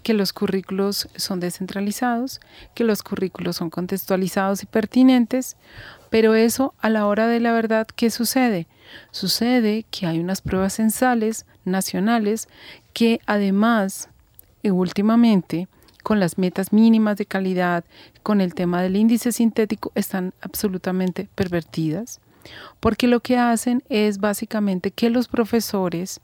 [0.03, 2.39] que los currículos son descentralizados,
[2.75, 5.57] que los currículos son contextualizados y pertinentes,
[6.13, 8.67] pero eso a la hora de la verdad, ¿qué sucede?
[9.13, 12.51] Sucede que hay unas pruebas censales nacionales
[12.93, 14.11] que además,
[14.63, 15.69] y eh, últimamente,
[16.03, 17.85] con las metas mínimas de calidad,
[18.23, 22.21] con el tema del índice sintético, están absolutamente pervertidas,
[22.79, 26.21] porque lo que hacen es básicamente que los profesores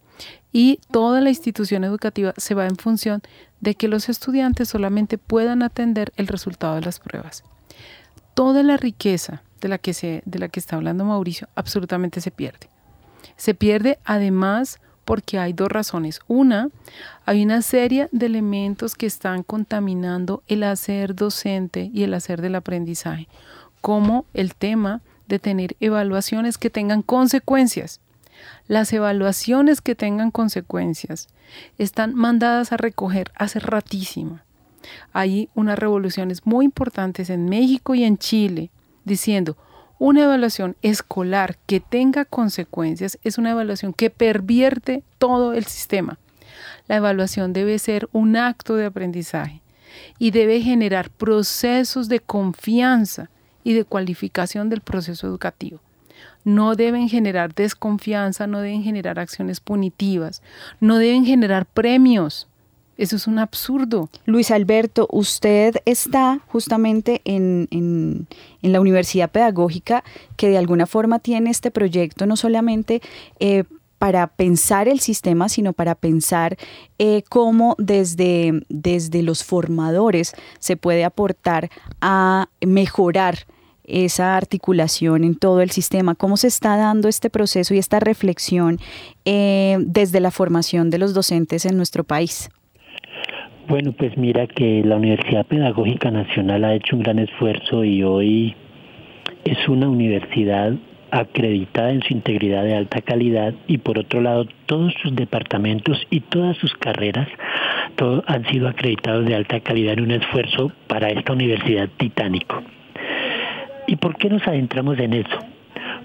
[0.53, 3.22] y toda la institución educativa se va en función
[3.62, 7.42] de que los estudiantes solamente puedan atender el resultado de las pruebas.
[8.35, 12.31] Toda la riqueza de la que, se, de la que está hablando Mauricio absolutamente se
[12.31, 12.68] pierde.
[13.37, 16.21] Se pierde además porque hay dos razones.
[16.29, 16.68] Una,
[17.25, 22.57] hay una serie de elementos que están contaminando el hacer docente y el hacer del
[22.57, 23.27] aprendizaje,
[23.81, 28.01] como el tema de tener evaluaciones que tengan consecuencias.
[28.66, 31.29] Las evaluaciones que tengan consecuencias
[31.79, 34.40] están mandadas a recoger hace ratísimo.
[35.12, 38.71] Hay unas revoluciones muy importantes en México y en Chile
[39.09, 39.57] diciendo,
[39.99, 46.18] una evaluación escolar que tenga consecuencias es una evaluación que pervierte todo el sistema.
[46.87, 49.61] La evaluación debe ser un acto de aprendizaje
[50.18, 53.31] y debe generar procesos de confianza
[53.64, 55.81] y de cualificación del proceso educativo.
[56.44, 60.42] No deben generar desconfianza, no deben generar acciones punitivas,
[60.81, 62.48] no deben generar premios.
[62.99, 64.11] Eso es un absurdo.
[64.27, 68.27] Luis Alberto, usted está justamente en, en,
[68.61, 70.03] la Universidad Pedagógica
[70.37, 73.01] que de alguna forma tiene este proyecto no solamente
[73.39, 73.63] eh,
[73.99, 76.57] para pensar el sistema, sino para pensar
[76.99, 83.47] eh, cómo desde, desde los formadores se puede aportar a mejorar
[83.85, 88.81] esa articulación en todo el sistema, cómo se está dando este proceso y esta reflexión
[89.25, 92.51] eh, desde la formación de los docentes en nuestro país.
[93.68, 98.54] Bueno, pues mira que la Universidad Pedagógica Nacional ha hecho un gran esfuerzo y hoy
[99.44, 100.72] es una universidad
[101.11, 106.20] acreditada en su integridad de alta calidad y por otro lado todos sus departamentos y
[106.20, 107.28] todas sus carreras
[108.26, 112.62] han sido acreditados de alta calidad en un esfuerzo para esta universidad titánico.
[113.87, 115.38] ¿Y por qué nos adentramos en eso?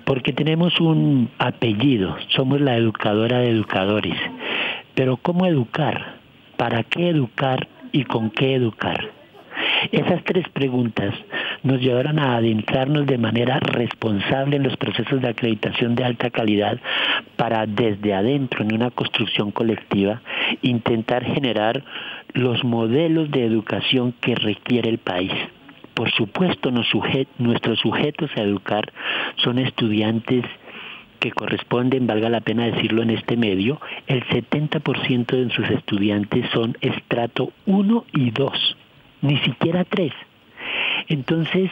[0.04, 4.18] Porque tenemos un apellido, somos la educadora de educadores,
[4.96, 6.23] pero ¿cómo educar?
[6.58, 9.12] ¿Para qué educar y con qué educar?
[9.92, 11.14] Esas tres preguntas
[11.64, 16.80] nos llevaron a adentrarnos de manera responsable en los procesos de acreditación de alta calidad
[17.36, 20.22] para desde adentro, en una construcción colectiva,
[20.62, 21.84] intentar generar
[22.34, 25.32] los modelos de educación que requiere el país.
[25.94, 28.92] Por supuesto, nuestros sujetos a educar
[29.38, 30.44] son estudiantes
[31.24, 36.76] que corresponden, valga la pena decirlo en este medio, el 70% de sus estudiantes son
[36.82, 38.78] estrato 1 y 2,
[39.22, 40.12] ni siquiera 3.
[41.08, 41.72] Entonces,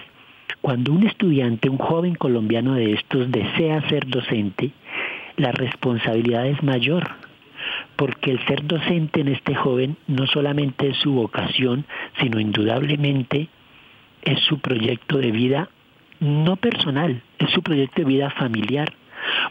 [0.62, 4.72] cuando un estudiante, un joven colombiano de estos desea ser docente,
[5.36, 7.10] la responsabilidad es mayor,
[7.98, 11.84] porque el ser docente en este joven no solamente es su vocación,
[12.22, 13.50] sino indudablemente
[14.24, 15.70] es su proyecto de vida
[16.22, 18.94] no personal, es su proyecto de vida familiar.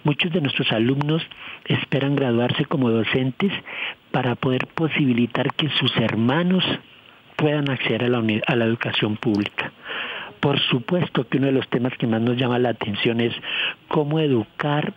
[0.04, 1.22] Muchos de nuestros alumnos
[1.66, 3.52] esperan graduarse como docentes
[4.10, 6.64] para poder posibilitar que sus hermanos
[7.36, 9.72] puedan acceder a la, educación pública.
[10.40, 13.34] Por supuesto que uno de los temas que más nos llama la atención es
[13.88, 14.92] cómo educar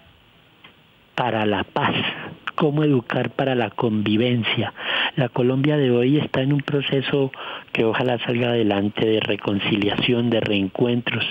[1.16, 1.96] para la paz,
[2.56, 4.74] cómo educar para la convivencia.
[5.16, 7.32] La Colombia de hoy está en un proceso
[7.72, 11.26] que ojalá salga adelante de reconciliación, de reencuentros,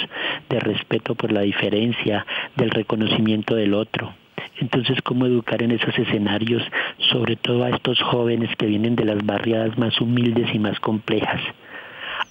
[0.48, 4.14] de respeto por la diferencia, del reconocimiento del otro.
[4.60, 6.62] Entonces, ¿cómo educar en esos escenarios,
[7.10, 11.40] sobre todo a estos jóvenes que vienen de las barriadas más humildes y más complejas?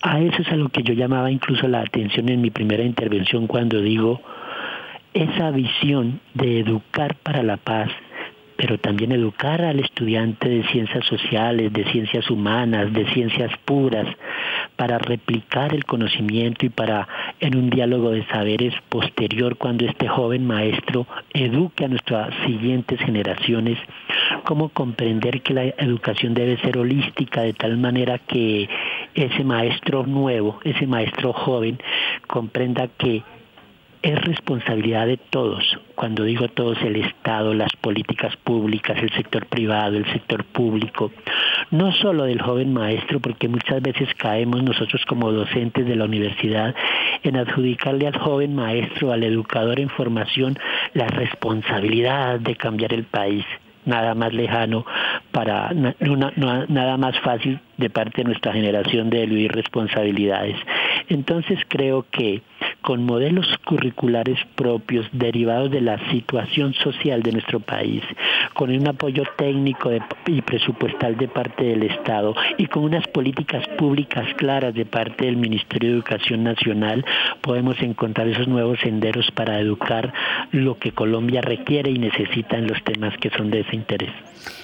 [0.02, 3.48] A eso es a lo que yo llamaba incluso la atención en mi primera intervención
[3.48, 4.22] cuando digo
[5.14, 7.90] esa visión de educar para la paz,
[8.62, 14.06] pero también educar al estudiante de ciencias sociales, de ciencias humanas, de ciencias puras,
[14.76, 17.08] para replicar el conocimiento y para,
[17.40, 23.80] en un diálogo de saberes posterior, cuando este joven maestro eduque a nuestras siguientes generaciones,
[24.44, 28.70] cómo comprender que la educación debe ser holística de tal manera que
[29.16, 31.80] ese maestro nuevo, ese maestro joven,
[32.28, 33.24] comprenda que
[34.02, 35.80] es responsabilidad de todos.
[35.96, 41.12] Cuando digo todos, el Estado, las políticas públicas, el sector privado, el sector público,
[41.70, 46.76] no solo del joven maestro, porque muchas veces caemos nosotros como docentes de la universidad
[47.24, 50.58] en adjudicarle al joven maestro, al educador en formación,
[50.94, 53.46] la responsabilidad de cambiar el país
[53.86, 54.86] nada más lejano
[55.32, 60.56] para nada más fácil de parte de nuestra generación de eludir responsabilidades.
[61.10, 62.44] Entonces creo que
[62.82, 68.04] con modelos curriculares propios derivados de la situación social de nuestro país,
[68.54, 69.92] con un apoyo técnico
[70.28, 75.38] y presupuestal de parte del Estado y con unas políticas públicas claras de parte del
[75.38, 77.06] Ministerio de Educación Nacional,
[77.42, 80.14] podemos encontrar esos nuevos senderos para educar
[80.52, 84.12] lo que Colombia requiere y necesita en los temas que son de ese interés.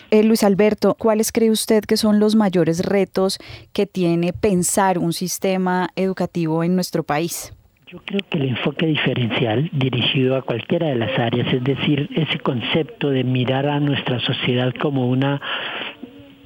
[0.09, 3.39] Eh, Luis Alberto, ¿cuáles cree usted que son los mayores retos
[3.73, 7.53] que tiene pensar un sistema educativo en nuestro país?
[7.89, 12.37] Yo creo que el enfoque diferencial dirigido a cualquiera de las áreas, es decir, ese
[12.37, 15.39] concepto de mirar a nuestra sociedad como una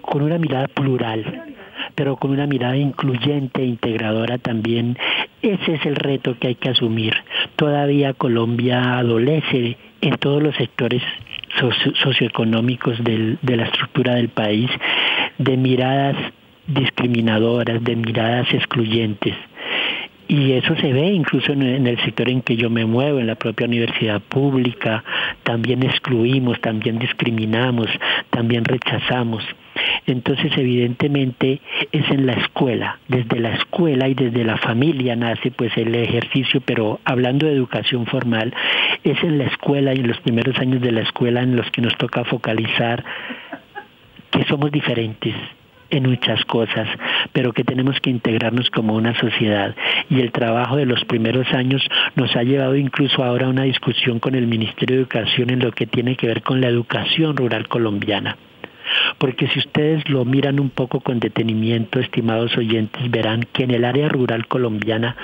[0.02, 1.56] con una mirada plural,
[1.96, 5.00] pero con una mirada incluyente e integradora también,
[5.42, 7.16] ese es el reto que hay que asumir.
[7.56, 11.02] Todavía Colombia adolece en todos los sectores
[12.04, 14.70] socioeconómicos de la estructura del país
[15.40, 16.18] de miradas
[16.68, 19.36] discriminadoras, de miradas excluyentes.
[20.32, 23.36] Y eso se ve incluso en el sector en que yo me muevo, en la
[23.36, 25.04] propia universidad pública.
[25.44, 27.88] También excluimos, también discriminamos,
[28.30, 29.44] también rechazamos.
[30.08, 31.60] Entonces, evidentemente,
[31.92, 36.62] es en la escuela, desde la escuela y desde la familia nace pues el ejercicio,
[36.62, 38.54] pero hablando de educación formal,
[39.04, 41.82] es en la escuela y en los primeros años de la escuela en los que
[41.82, 43.04] nos toca focalizar
[44.32, 45.36] que somos diferentes,
[45.92, 46.88] en muchas cosas,
[47.34, 49.76] pero que tenemos que integrarnos como una sociedad.
[50.10, 54.20] Y el trabajo de los primeros años nos ha llevado incluso ahora a una discusión
[54.20, 57.68] con el Ministerio de Educación en lo que tiene que ver con la educación rural
[57.68, 58.38] colombiana.
[59.18, 63.86] Porque si ustedes lo miran un poco con detenimiento, estimados oyentes, verán que en el
[63.86, 65.16] área rural colombiana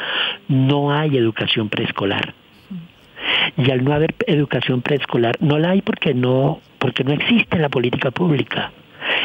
[0.47, 2.34] no hay educación preescolar.
[3.57, 7.70] Y al no haber educación preescolar, no la hay porque no, porque no existe la
[7.70, 8.72] política pública.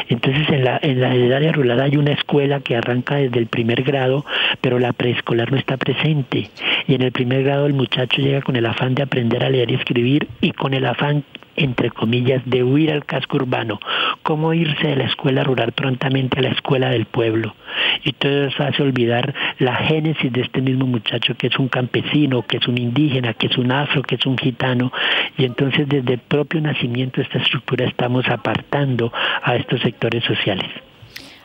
[0.09, 3.47] Entonces en la, en la el área rural hay una escuela que arranca desde el
[3.47, 4.25] primer grado,
[4.61, 6.49] pero la preescolar no está presente.
[6.87, 9.71] Y en el primer grado el muchacho llega con el afán de aprender a leer
[9.71, 11.23] y escribir y con el afán
[11.55, 13.79] entre comillas, de huir al casco urbano,
[14.23, 17.55] cómo irse de la escuela rural prontamente a la escuela del pueblo.
[18.03, 22.45] Y todo eso hace olvidar la génesis de este mismo muchacho que es un campesino,
[22.45, 24.91] que es un indígena, que es un afro, que es un gitano.
[25.37, 29.11] Y entonces desde el propio nacimiento de esta estructura estamos apartando
[29.43, 30.69] a estos sectores sociales.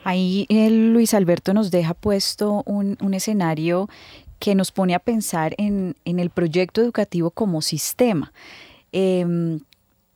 [0.05, 3.89] Ahí eh, Luis Alberto nos deja puesto un, escenario
[4.39, 8.33] que nos pone a pensar en, el proyecto educativo como sistema.
[8.93, 9.61] Em,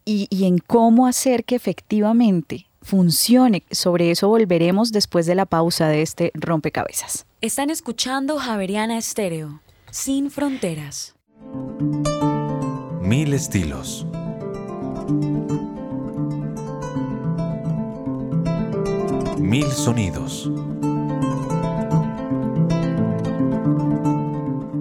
[0.04, 3.62] y, en cómo hacer que efectivamente funcione.
[3.70, 7.26] Sobre eso volveremos después de la pausa de este rompecabezas.
[7.40, 11.14] Están escuchando Javeriana Estéreo, sin fronteras.
[13.00, 14.06] Mil estilos.
[19.38, 20.50] Mil sonidos.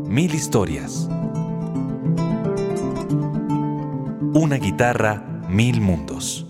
[0.08, 1.10] Mil historias.
[4.34, 6.46] Una guitarra, mil mundos.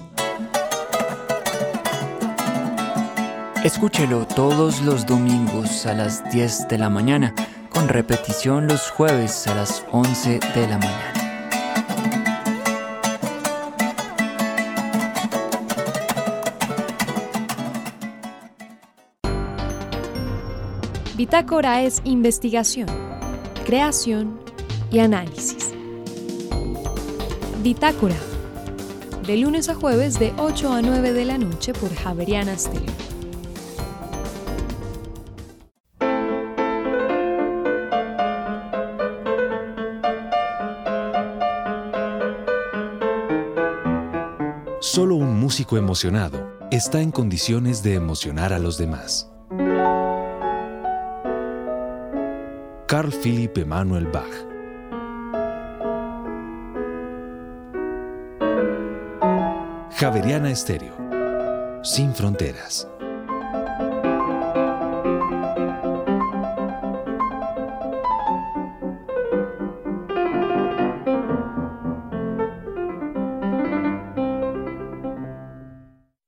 [3.63, 7.33] Escúchelo todos los domingos a las 10 de la mañana,
[7.71, 11.13] con repetición los jueves a las 11 de la mañana.
[21.17, 22.87] Bitácora es investigación,
[23.65, 24.39] creación
[24.91, 25.60] y análisis
[27.61, 28.15] Bitácora.
[29.27, 32.91] De lunes a jueves de 8 a 9 de la noche por Javeriana Stereo.
[44.79, 49.31] Solo un músico emocionado está en condiciones de emocionar a los demás.
[52.87, 54.50] Carl Philipp Emanuel Bach
[60.01, 60.97] Javeriana Estéreo.
[61.83, 62.87] Sin fronteras.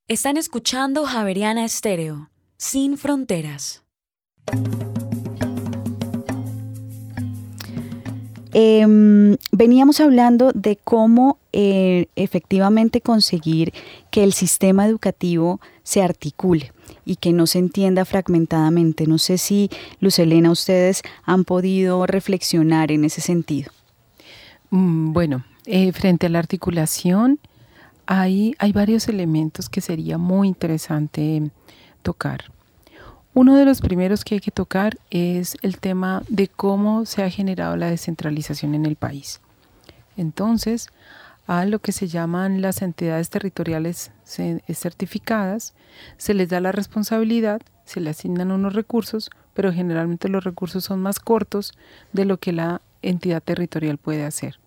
[0.08, 2.30] Están escuchando Javeriana Estéreo.
[2.58, 3.83] Sin fronteras.
[8.54, 13.74] Em, veníamos hablando de cómo eh, efectivamente conseguir
[14.12, 16.72] que el sistema educativo se articule
[17.04, 19.08] y que no se entienda fragmentadamente.
[19.08, 23.72] No sé si, Luz Elena, ustedes han podido reflexionar en ese sentido.
[24.70, 27.40] Mm, bueno, eh, frente a la articulación,
[28.06, 31.42] hay, hay varios elementos que sería muy interesante
[32.04, 32.52] tocar.
[33.36, 37.32] Uno de los primeros que hay que tocar es el tema de cómo se ha
[37.32, 39.42] generado la descentralización en el país.
[40.18, 40.90] Entonces,
[41.48, 44.12] a lo que se llaman las entidades territoriales
[44.72, 45.74] certificadas,
[46.18, 51.02] se les da la responsabilidad, se le asignan unos recursos, pero generalmente los recursos son
[51.02, 51.74] más cortos
[52.12, 54.60] de lo que la entidad territorial puede hacer.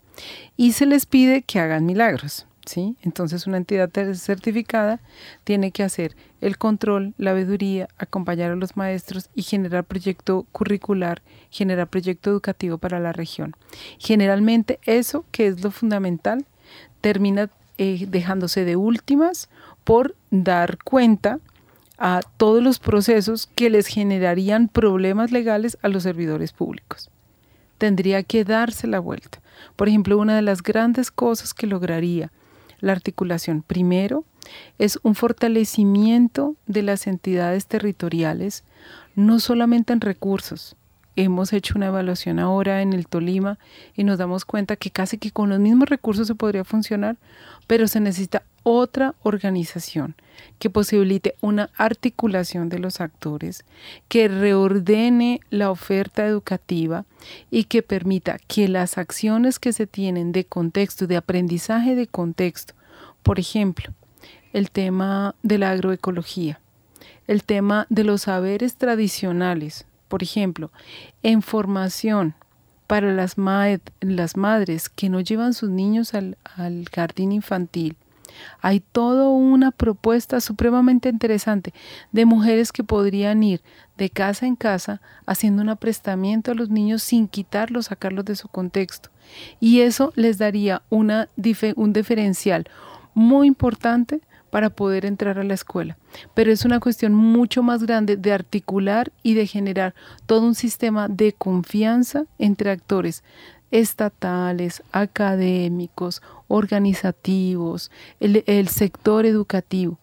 [0.57, 2.47] Y se les pide que hagan milagros.
[2.67, 2.97] ¿Sí?
[3.03, 5.01] Entonces una entidad certificada
[5.45, 11.23] tiene que hacer el control, la veeduría, acompañar a los maestros y generar proyecto curricular,
[11.51, 13.57] generar proyecto educativo para la región.
[13.99, 16.45] Generalmente eso, que es lo fundamental,
[17.01, 17.49] termina
[17.79, 19.49] eh, dejándose de últimas
[19.85, 21.39] por dar cuenta
[21.99, 27.11] a todos los procesos que les generarían problemas legales a los servidores públicos.
[27.79, 29.41] Tendría que darse la vuelta.
[29.77, 32.31] Por ejemplo, una de las grandes cosas que lograría
[32.81, 33.63] la articulación.
[33.63, 34.25] Primero,
[34.79, 38.65] es un fortalecimiento de las entidades territoriales,
[39.15, 40.77] no solamente en recursos.
[41.17, 43.59] Hemos hecho una evaluación ahora en el Tolima
[43.95, 47.17] y nos damos cuenta que casi que con los mismos recursos se podría funcionar,
[47.67, 50.17] pero se necesita otra organización
[50.59, 53.65] que posibilite una articulación de los actores,
[54.09, 57.05] que reordene la oferta educativa
[57.49, 62.75] y que permita que las acciones que se tienen de contexto, de aprendizaje de contexto,
[63.23, 63.95] por ejemplo,
[64.53, 66.59] el tema de la agroecología,
[67.29, 70.73] el tema de los saberes tradicionales, por ejemplo,
[71.23, 72.35] en formación
[72.89, 77.97] para las, madres que no llevan sus niños al jardín infantil,
[78.61, 81.73] hay toda una propuesta supremamente interesante
[82.13, 83.63] de mujeres que podrían ir
[83.97, 88.49] de casa en casa haciendo un aprestamiento a los niños sin quitarlos, sacarlos de su
[88.49, 89.11] contexto.
[89.61, 91.29] Y eso les daría una,
[91.77, 92.69] un diferencial
[93.15, 94.21] muy importante
[94.51, 95.99] para poder entrar a la escuela.
[96.35, 101.09] Pero es una cuestión mucho más grande de articular y de generar todo un sistema
[101.09, 103.23] de confianza entre actores
[103.81, 109.99] estatales, académicos, organizativos, el, sector educativo.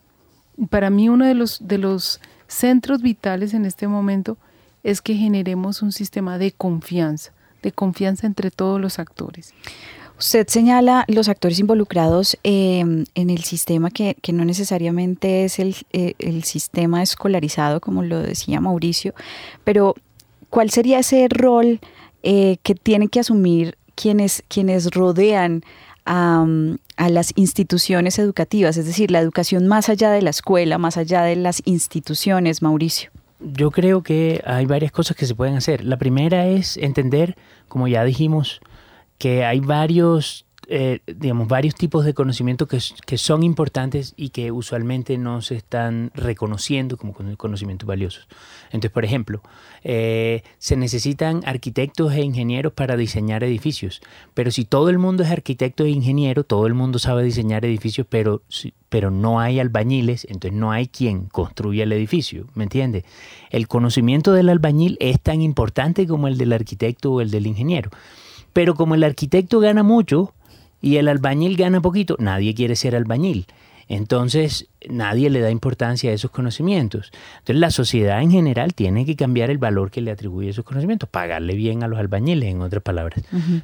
[0.70, 4.38] Para mí uno de los, de los centros vitales en este momento
[4.84, 7.32] es que generemos un sistema de confianza,
[7.64, 9.54] de confianza entre todos los actores.
[10.20, 16.14] Usted señala los actores involucrados em, en el sistema que, no necesariamente es el, eh,
[16.20, 19.16] el, sistema escolarizado, como lo decía Mauricio,
[19.64, 19.96] pero
[20.52, 21.80] ¿cuál sería ese rol
[22.24, 25.64] eh, que tienen que asumir quienes, quienes rodean
[26.06, 26.46] a,
[26.98, 31.22] a, las instituciones educativas, es decir, la educación más allá de la escuela, más allá
[31.24, 33.12] de las instituciones, Mauricio?
[33.40, 35.84] Yo creo que hay varias cosas que se pueden hacer.
[35.84, 37.36] La primera es entender,
[37.68, 38.62] como ya dijimos,
[39.18, 44.52] que hay varios, eh, digamos, varios tipos de conocimiento que, que, son importantes y que
[44.52, 48.28] usualmente no se están reconociendo como conocimientos valiosos.
[48.68, 49.42] Entonces, por ejemplo,
[49.84, 54.02] eh, se necesitan arquitectos e ingenieros para diseñar edificios,
[54.34, 58.08] pero si todo el mundo es arquitecto e ingeniero, todo el mundo sabe diseñar edificios,
[58.10, 58.42] pero,
[58.90, 63.04] pero no hay albañiles, entonces no hay quien construya el edificio, ¿me entiende?
[63.50, 67.90] El conocimiento del albañil es tan importante como el del arquitecto o el del ingeniero.
[68.54, 70.34] Pero como el arquitecto gana mucho
[70.84, 73.48] y el albañil gana poquito, nadie quiere ser albañil.
[73.88, 77.12] Entonces, nadie le da importancia a esos conocimientos.
[77.40, 80.66] Entonces, la sociedad en general tiene que cambiar el valor que le atribuye a esos
[80.66, 83.22] conocimientos, pagarle bien a los albañiles, en otras palabras.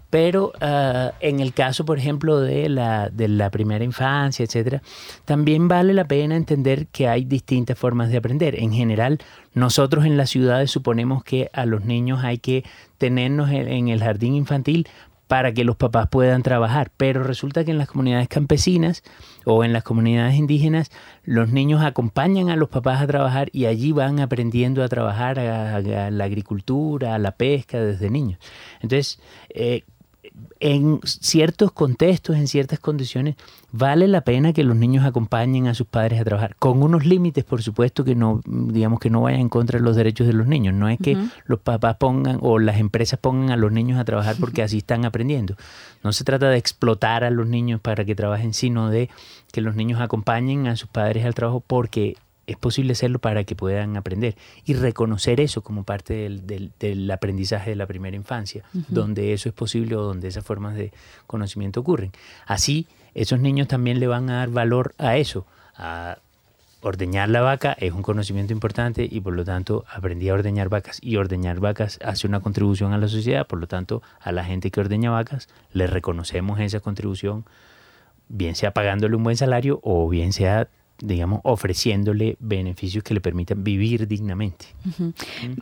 [0.10, 4.82] Pero ah, en el caso, por ejemplo, de la, de la primera infancia, etcétera,
[5.26, 8.56] también vale la pena entender que hay distintas formas de aprender.
[8.60, 9.20] En general,
[9.54, 12.64] nosotros en las ciudades suponemos que a los niños hay que
[12.98, 14.88] tenernos en el jardín infantil
[15.30, 16.90] para que los papás puedan trabajar.
[16.98, 19.04] Pero resulta que en las comunidades campesinas
[19.46, 20.90] o en las comunidades indígenas,
[21.24, 25.82] los niños acompañan a los papás a trabajar y allí van aprendiendo a trabajar a,
[26.10, 28.40] la agricultura, a la pesca desde niños.
[28.82, 29.84] Entonces, eh,
[30.60, 33.36] en ciertos contextos, en ciertas condiciones,
[33.72, 37.44] vale la pena que los niños acompañen a sus padres a trabajar, con unos límites,
[37.44, 40.48] por supuesto, que no, digamos que no vayan en contra de los derechos de los
[40.48, 40.74] niños.
[40.74, 44.36] No es que los papás pongan o las empresas pongan a los niños a trabajar
[44.40, 45.56] porque así están aprendiendo.
[46.04, 49.10] No se trata de explotar a los niños para que trabajen, sino de
[49.52, 52.18] que los niños acompañen a sus padres al trabajo porque
[52.50, 54.36] es posible hacerlo para que puedan aprender
[54.66, 59.96] y reconocer eso como parte del, aprendizaje de la primera infancia, donde eso es posible
[59.96, 60.92] o donde esas formas de
[61.28, 62.12] conocimiento ocurren.
[62.48, 65.46] Así, esos niños también le van a dar valor a eso,
[65.76, 66.18] a
[66.82, 70.98] ordeñar la vaca es un conocimiento importante y por lo tanto aprendí a ordeñar vacas.
[71.02, 74.72] Y ordeñar vacas hace una contribución a la sociedad, por lo tanto a la gente
[74.72, 77.46] que ordeña vacas le reconocemos esa contribución,
[78.28, 80.68] bien sea pagándole un buen salario o bien sea
[81.02, 84.66] digamos, ofreciéndole beneficios que le permitan vivir dignamente.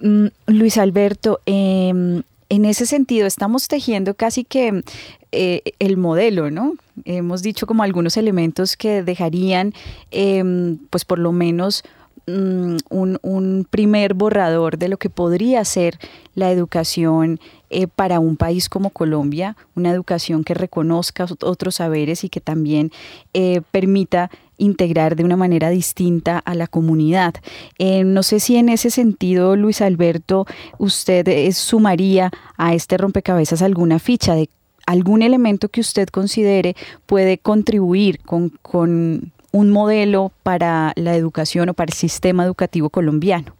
[0.01, 4.83] Mm, Luis Alberto, em, en ese sentido estamos tejiendo casi que
[5.31, 6.75] eh, el modelo, ¿no?
[7.03, 9.73] Hemos dicho como algunos elementos que dejarían,
[10.11, 11.83] em, pues por lo menos
[12.25, 15.99] mm, un, primer borrador de lo que podría ser
[16.35, 22.29] la educación eh, para un país como Colombia, una educación que reconozca otros saberes y
[22.29, 22.91] que también
[23.33, 27.35] eh, permita integrar de una manera distinta a la comunidad.
[27.77, 30.45] Eh, no sé si en ese sentido, Luis Alberto,
[30.77, 34.49] usted eh, sumaría a este rompecabezas alguna ficha de
[34.85, 41.73] algún elemento que usted considere puede contribuir con, con un modelo para la educación o
[41.73, 43.53] para el sistema educativo colombiano.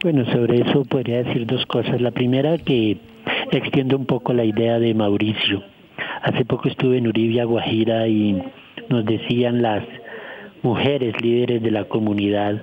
[0.00, 2.00] Bueno, sobre eso podría decir dos cosas.
[2.00, 2.98] La primera que
[3.50, 5.64] extiende un poco la idea de Mauricio.
[6.22, 8.40] Hace poco estuve en Uribia, Guajira, y
[8.88, 9.82] nos decían las
[10.62, 12.62] mujeres líderes de la comunidad.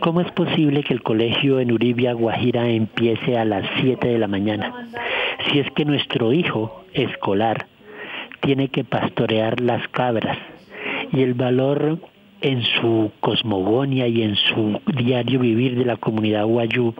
[0.00, 4.28] ¿Cómo es posible que el colegio en Uribia, Guajira, empiece a las 7 de la
[4.28, 4.90] mañana?
[5.46, 7.66] Si es que nuestro hijo escolar
[8.40, 10.36] tiene que pastorear las cabras
[11.12, 11.98] y el valor
[12.44, 16.94] en su cosmogonia y en su diario vivir de la comunidad guayú,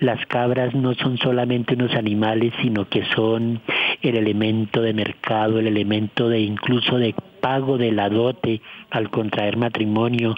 [0.00, 3.60] las cabras no son solamente unos animales, sino que son
[4.00, 9.58] el elemento de mercado, el elemento de incluso de pago de la dote al contraer
[9.58, 10.34] matrimonio.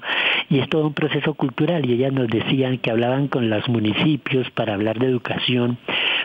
[0.48, 4.50] Y es todo un proceso cultural y ellas nos decían que hablaban con los municipios
[4.50, 5.78] para hablar de educación,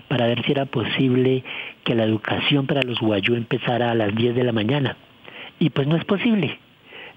[0.08, 1.44] para ver si era posible
[1.84, 4.98] que la educación para los guayú empezara a las 10 de la mañana.
[5.60, 6.58] Y pues no es posible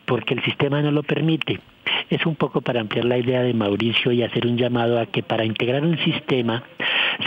[0.08, 1.60] porque el sistema no lo permite.
[2.08, 5.22] Es un poco para ampliar la idea de Mauricio y hacer un llamado a que
[5.22, 6.64] para integrar un sistema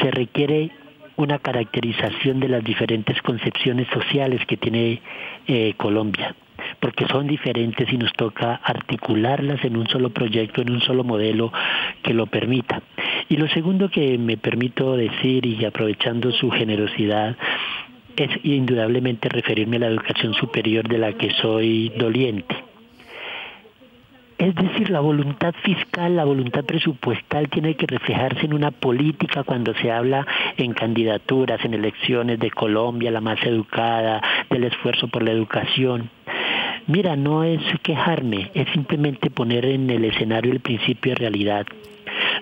[0.02, 0.72] se requiere
[1.16, 5.02] una caracterización de las diferentes concepciones sociales que tiene
[5.46, 6.36] eh, Colombia,
[6.80, 11.54] porque son diferentes y nos toca articularlas en un solo proyecto, en un solo modelo
[12.02, 12.82] que lo permita.
[13.30, 17.38] Y lo segundo que me permito decir y aprovechando su generosidad
[18.18, 22.71] es indudablemente referirme a la educación superior de la que soy doliente.
[24.42, 29.72] Es decir, la voluntad fiscal, la voluntad presupuestal tiene que reflejarse en una política cuando
[29.76, 30.26] se habla
[30.58, 34.20] en candidaturas, en elecciones de Colombia, la más educada,
[34.50, 36.10] del esfuerzo por la educación.
[36.88, 41.68] Mira, no es quejarme, es simplemente poner en el escenario el principio de realidad.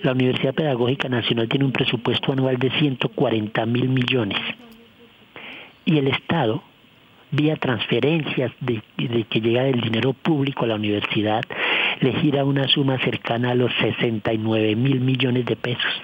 [0.02, 4.40] La Universidad Pedagógica Nacional tiene un presupuesto anual de 140 mil millones
[5.84, 6.64] y el Estado
[7.32, 11.44] vía transferencias de, de, que llega del dinero público a la universidad,
[12.02, 16.02] le gira una suma cercana a los 69 mil millones de pesos.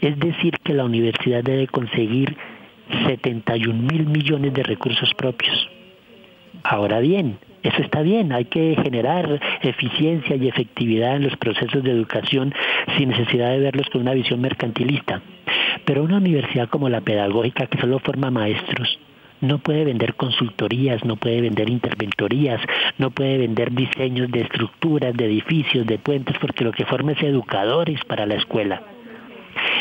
[0.00, 2.36] Es decir, que la universidad debe conseguir
[3.06, 5.68] 71 mil millones de recursos propios.
[6.62, 11.90] Ahora bien, eso está bien, hay que generar eficiencia y efectividad en los procesos de
[11.90, 12.52] educación
[12.96, 15.22] sin necesidad de verlos con una visión mercantilista.
[15.84, 18.98] Pero una universidad como la pedagógica, que solo forma maestros,
[19.44, 22.60] no puede vender consultorías, no puede vender interventorías,
[22.98, 27.22] no puede vender diseños de estructuras, de edificios, de puentes, porque lo que forma es
[27.22, 28.82] educadores para la escuela.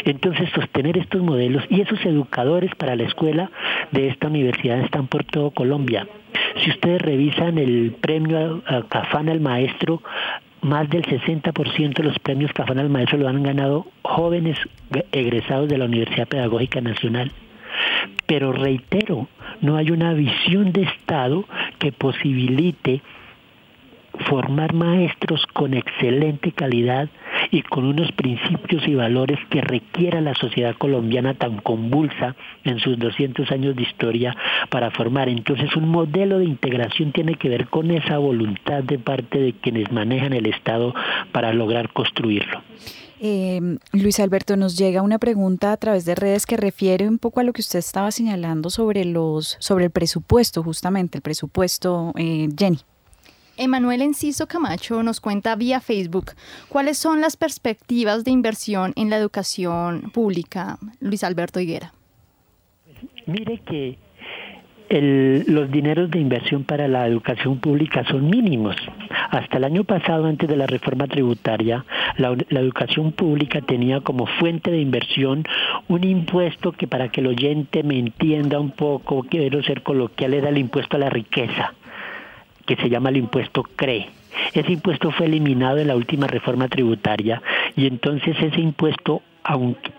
[0.06, 3.50] Entonces, sostener estos modelos y esos educadores para la escuela
[3.92, 6.08] de esta universidad están por todo Colombia.
[6.58, 10.02] Si ustedes revisan el premio Cafán al Maestro,
[10.62, 14.58] más del 60% de los premios Cafán al Maestro lo han ganado jóvenes
[15.12, 17.32] egresados de la Universidad Pedagógica Nacional.
[18.26, 19.28] Pero reitero,
[19.62, 21.46] no hay una visión de Estado
[21.80, 23.02] que posibilite
[24.28, 27.10] formar maestros con excelente calidad
[27.52, 32.98] y con unos principios y valores que requiera la sociedad colombiana tan convulsa en sus
[33.00, 34.36] 200 años de historia
[34.70, 35.30] para formar.
[35.30, 39.92] Entonces un modelo de integración tiene que ver con esa voluntad de parte de quienes
[39.92, 40.94] manejan el Estado
[41.32, 42.62] para lograr construirlo.
[43.26, 47.40] Eh, Luis Alberto, nos llega una pregunta a través de redes que refiere un poco
[47.40, 52.50] a lo que usted estaba señalando sobre los, sobre el presupuesto, justamente el presupuesto, eh,
[52.58, 52.80] Jenny.
[53.56, 56.32] Emanuel Enciso Camacho nos cuenta vía Facebook
[56.68, 61.94] cuáles son las perspectivas de inversión en la educación pública, Luis Alberto Higuera.
[63.26, 63.98] Mire que
[64.94, 68.76] el, los dineros de inversión para la educación pública son mínimos.
[69.32, 71.84] Hasta el año pasado, antes de la reforma tributaria,
[72.18, 75.46] la, la, educación pública tenía como fuente de inversión
[75.88, 80.50] un impuesto que para que el oyente me entienda un poco, quiero ser coloquial, era
[80.50, 81.74] el impuesto a la riqueza,
[82.68, 84.10] que se llama el impuesto CRE.
[84.54, 87.42] Ese impuesto fue eliminado en la última reforma tributaria
[87.76, 89.22] y entonces ese impuesto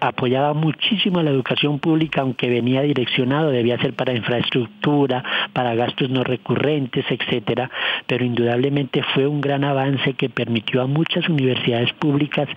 [0.00, 5.22] apoyaba muchísimo la educación pública, aunque venía direccionado, debía ser para infraestructura,
[5.52, 7.70] para gastos no recurrentes, etcétera,
[8.06, 12.48] pero indudablemente fue un gran avance que permitió a muchas universidades públicas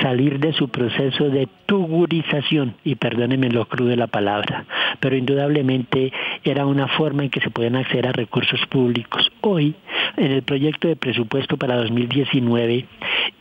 [0.00, 4.64] salir de su proceso de tugurización, y perdónenme lo crudo de la palabra,
[5.00, 6.12] pero indudablemente
[6.44, 9.30] era una forma en que se podían acceder a recursos públicos.
[9.40, 9.74] Hoy,
[10.16, 12.86] en el proyecto de presupuesto para 2019,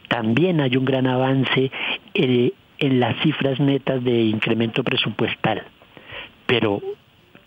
[0.07, 1.71] también hay un gran avance.
[2.13, 5.63] Eh, en las cifras netas de incremento presupuestal.
[6.45, 6.81] Pero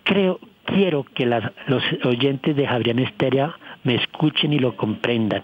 [0.05, 3.55] creo, quiero que las, los oyentes de Javier Esteria
[3.85, 5.43] me escuchen y lo comprendan.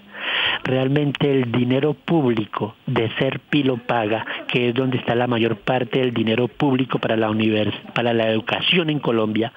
[0.64, 6.01] Realmente el dinero público de ser pilo paga, que es donde está la mayor parte
[6.01, 9.53] del dinero público para la univers para la educación en Colombia,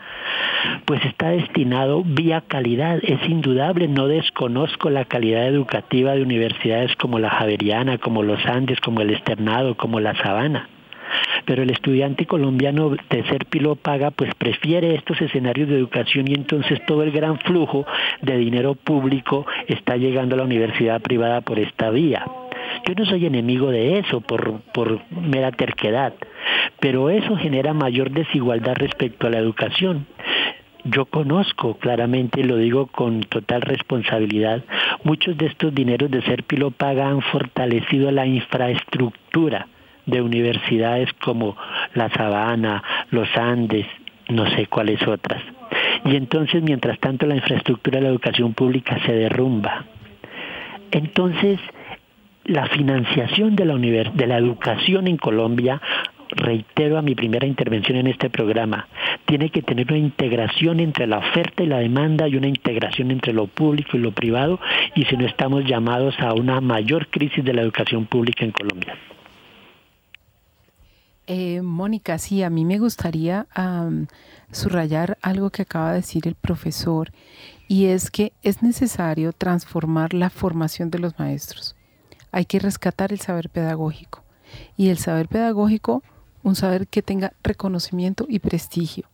[0.86, 2.99] pues está destinado vía calidad.
[3.03, 8.80] Es indudable, no desconozco la calidad educativa de universidades como la Javeriana, como los Andes,
[8.80, 10.69] como el Externado, como la Sabana
[11.45, 16.34] pero el estudiante colombiano de ser pilo paga pues prefiere estos escenarios de educación y
[16.34, 17.86] entonces todo el gran flujo
[18.22, 22.26] de dinero público está llegando a la universidad privada por esta vía.
[22.88, 26.14] Yo no soy enemigo de eso por, por mera terquedad,
[26.80, 30.05] pero eso genera mayor desigualdad respecto a la educación.
[30.86, 34.64] Yo conozco claramente, lo digo con total responsabilidad,
[35.03, 36.45] muchos de estos dineros de ser
[36.78, 39.68] Paga han fortalecido la infraestructura
[40.10, 41.55] de universidades como
[41.93, 43.86] La Sabana, los Andes,
[44.30, 45.41] no sé cuáles otras.
[46.05, 49.86] Y entonces, mientras tanto, la infraestructura de la educación pública se derrumba.
[50.91, 51.60] Entonces,
[52.45, 55.82] la financiación de la, de la educación en Colombia
[56.32, 58.88] reitero a mi primera intervención en este programa,
[59.26, 63.34] tiene que tener una integración entre la oferta y la demanda y una integración entre
[63.34, 64.60] lo público y lo privado
[64.95, 68.95] y si no estamos llamados a una mayor crisis de la educación pública en Colombia.
[71.32, 73.45] Eh, Mónica, sí, a mí me gustaría
[74.51, 77.11] subrayar algo que acaba de decir el profesor
[77.67, 81.75] y es que es necesario transformar la formación de los maestros.
[82.32, 84.23] Hay que rescatar el saber pedagógico
[84.75, 86.01] y el saber pedagógico
[86.41, 89.07] un saber que tenga reconocimiento y prestigio.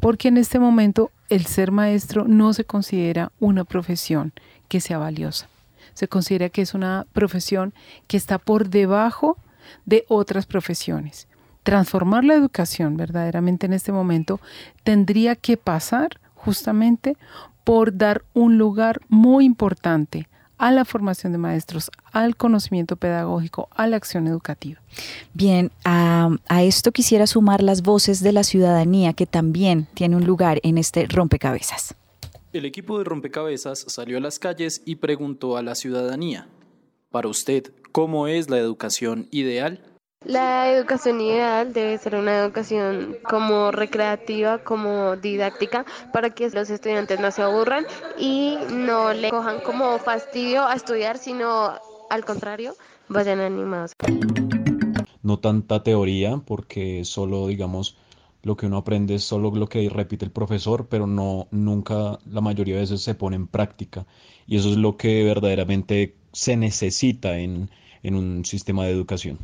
[0.00, 4.34] Porque en este momento el ser maestro no se considera una profesión
[4.68, 5.48] que sea valiosa.
[5.94, 7.72] Se considera que es una profesión
[8.06, 9.38] que está por debajo
[9.86, 11.26] de otras profesiones.
[11.68, 14.40] Transformar la educación verdaderamente en este momento
[14.84, 17.18] tendría que pasar justamente
[17.62, 23.86] por dar un lugar muy importante a la formación de maestros, al conocimiento pedagógico, a
[23.86, 24.80] la acción educativa.
[25.34, 26.30] Bien, a,
[26.62, 31.06] esto quisiera sumar las voces de la ciudadanía que también tiene un lugar en este
[31.06, 31.94] rompecabezas.
[32.54, 36.48] El equipo de rompecabezas salió a las calles y preguntó a la ciudadanía,
[37.10, 39.82] para usted, ¿cómo es la educación ideal?
[40.28, 47.18] La educación ideal debe ser una educación como recreativa, como didáctica, para que los estudiantes
[47.18, 47.86] no se aburran
[48.18, 51.72] y no le cojan como fastidio a estudiar, sino
[52.10, 52.74] al contrario,
[53.08, 53.92] vayan animados.
[55.22, 57.96] No tanta teoría, porque solo, digamos,
[58.42, 62.40] lo que uno aprende es solo lo que repite el profesor, pero no nunca la
[62.40, 64.04] mayoría de veces se pone en práctica.
[64.46, 67.70] Y eso es lo que verdaderamente se necesita en,
[68.02, 69.38] en un sistema de educación.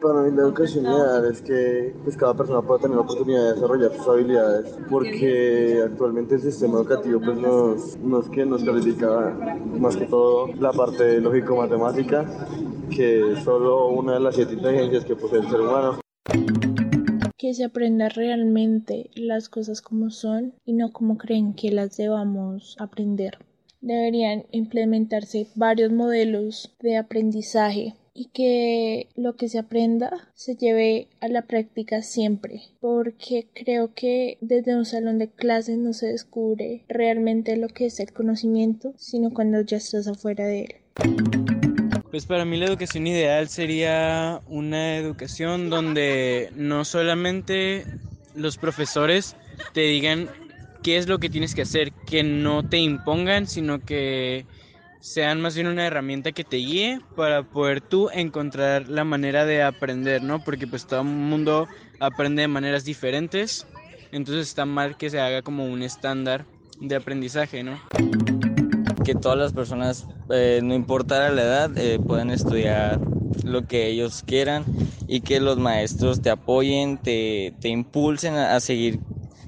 [0.00, 3.54] Para mí la educación ideal es que pues, cada persona pueda tener la oportunidad de
[3.54, 9.36] desarrollar sus habilidades, porque actualmente el sistema educativo pues, nos, nos, que nos califica
[9.78, 12.24] más que todo la parte lógico-matemática,
[12.90, 16.00] que es solo una de las siete inteligencias que posee el ser humano.
[17.36, 22.76] Que se aprenda realmente las cosas como son y no como creen que las debamos
[22.78, 23.38] aprender
[23.80, 31.28] deberían implementarse varios modelos de aprendizaje y que lo que se aprenda se lleve a
[31.28, 37.56] la práctica siempre, porque creo que desde un salón de clases no se descubre realmente
[37.56, 40.74] lo que es el conocimiento, sino cuando ya estás afuera de él.
[42.10, 47.84] Pues para mí la educación ideal sería una educación donde no solamente
[48.34, 49.36] los profesores
[49.72, 50.28] te digan
[50.82, 54.46] qué es lo que tienes que hacer, que no te impongan, sino que
[55.00, 59.62] sean más bien una herramienta que te guíe para poder tú encontrar la manera de
[59.62, 60.44] aprender, ¿no?
[60.44, 61.68] Porque pues todo el mundo
[61.98, 63.66] aprende de maneras diferentes,
[64.12, 66.44] entonces está mal que se haga como un estándar
[66.80, 67.80] de aprendizaje, ¿no?
[69.04, 73.00] Que todas las personas, eh, no importa la edad, eh, puedan estudiar
[73.44, 74.64] lo que ellos quieran
[75.08, 79.00] y que los maestros te apoyen, te, te impulsen a seguir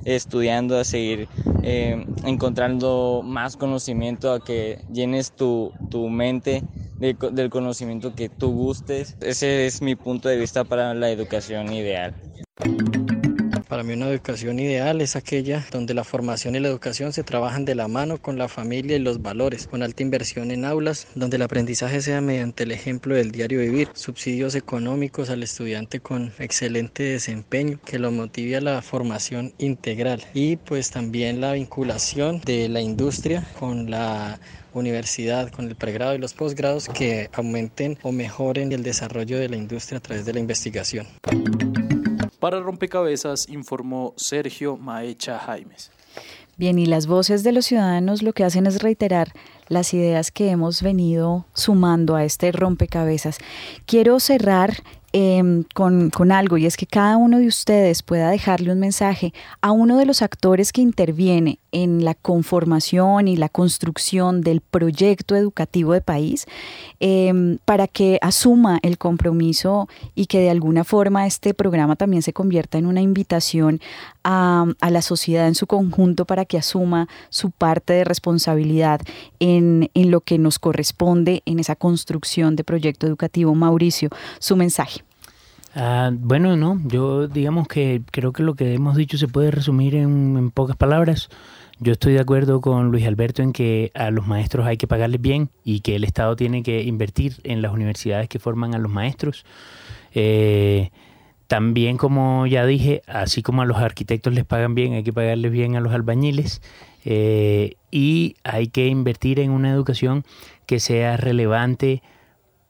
[0.04, 1.28] estudiando, a seguir
[1.62, 6.64] eh, encontrando más conocimiento, a que llenes tu, tu mente
[6.98, 9.16] del conocimiento que tú gustes.
[9.20, 12.14] Ese es mi punto de vista para la educación ideal.
[13.72, 17.64] Para mí una educación ideal es aquella donde la formación y la educación se trabajan
[17.64, 21.36] de la mano con la familia y los valores, con alta inversión en aulas, donde
[21.36, 27.02] el aprendizaje sea mediante el ejemplo del diario vivir, subsidios económicos al estudiante con excelente
[27.02, 32.82] desempeño que lo motive a la formación integral y pues también la vinculación de la
[32.82, 34.38] industria con la
[34.74, 39.56] universidad, con el pregrado y los posgrados que aumenten o mejoren el desarrollo de la
[39.56, 41.06] industria a través de la investigación.
[42.42, 45.92] Para Rompecabezas informó Sergio Maecha Jaimes.
[46.56, 49.28] Bien, y las voces de los ciudadanos lo que hacen es reiterar
[49.68, 53.38] las ideas que hemos venido sumando a este rompecabezas.
[53.86, 54.82] Quiero cerrar
[55.12, 59.32] em, con, con, algo y es que cada uno de ustedes pueda dejarle un mensaje
[59.60, 65.34] a uno de los actores que interviene en la conformación y la construcción del proyecto
[65.34, 66.46] educativo de país
[67.00, 72.32] em, para que asuma el compromiso y que de alguna forma este programa también se
[72.32, 73.80] convierta en una invitación
[74.22, 79.00] a, la sociedad en su conjunto para que asuma su parte de responsabilidad
[79.40, 83.54] en, en lo que nos corresponde en esa construcción de proyecto educativo.
[83.54, 85.02] Mauricio, su mensaje.
[85.74, 89.94] Ah, bueno, no, yo digamos que creo que lo que hemos dicho se puede resumir
[89.94, 91.30] en, pocas palabras.
[91.84, 95.20] Yo estoy de acuerdo con Luis Alberto en que a los maestros hay que pagarles
[95.20, 98.88] bien y que el Estado tiene que invertir en las universidades que forman a los
[98.88, 99.44] maestros.
[100.14, 100.90] Eh,
[101.48, 105.50] también, como ya dije, así como a los arquitectos les pagan bien, hay que pagarles
[105.50, 106.62] bien a los albañiles.
[107.04, 110.22] Eh, y hay que invertir en una educación
[110.66, 112.00] que sea relevante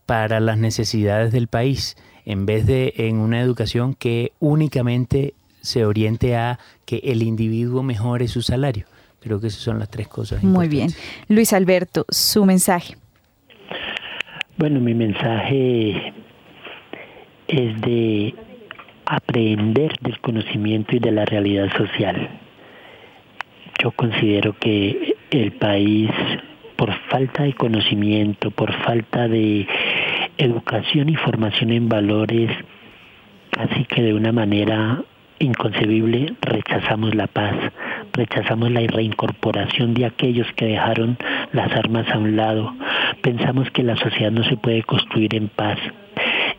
[0.06, 6.34] para las necesidades del país en vez de en una educación que únicamente se oriente
[6.34, 8.86] a que el individuo mejore su salario.
[9.22, 10.42] Creo que esas son las tres cosas.
[10.42, 10.90] Muy bien.
[11.28, 12.96] Luis Alberto, su mensaje.
[14.56, 16.12] Bueno, mi mensaje
[17.46, 18.34] es de
[19.06, 22.28] aprender del conocimiento y de la realidad social.
[23.82, 26.10] Yo considero que el país,
[26.76, 29.66] por falta de conocimiento, por falta de
[30.38, 32.50] educación y formación en valores,
[33.50, 35.02] casi que de una manera
[35.38, 37.54] inconcebible rechazamos la paz,
[38.12, 41.16] rechazamos la reincorporación de aquellos que dejaron
[41.52, 42.74] las armas a un lado,
[43.22, 45.78] pensamos que la sociedad no se puede construir en paz.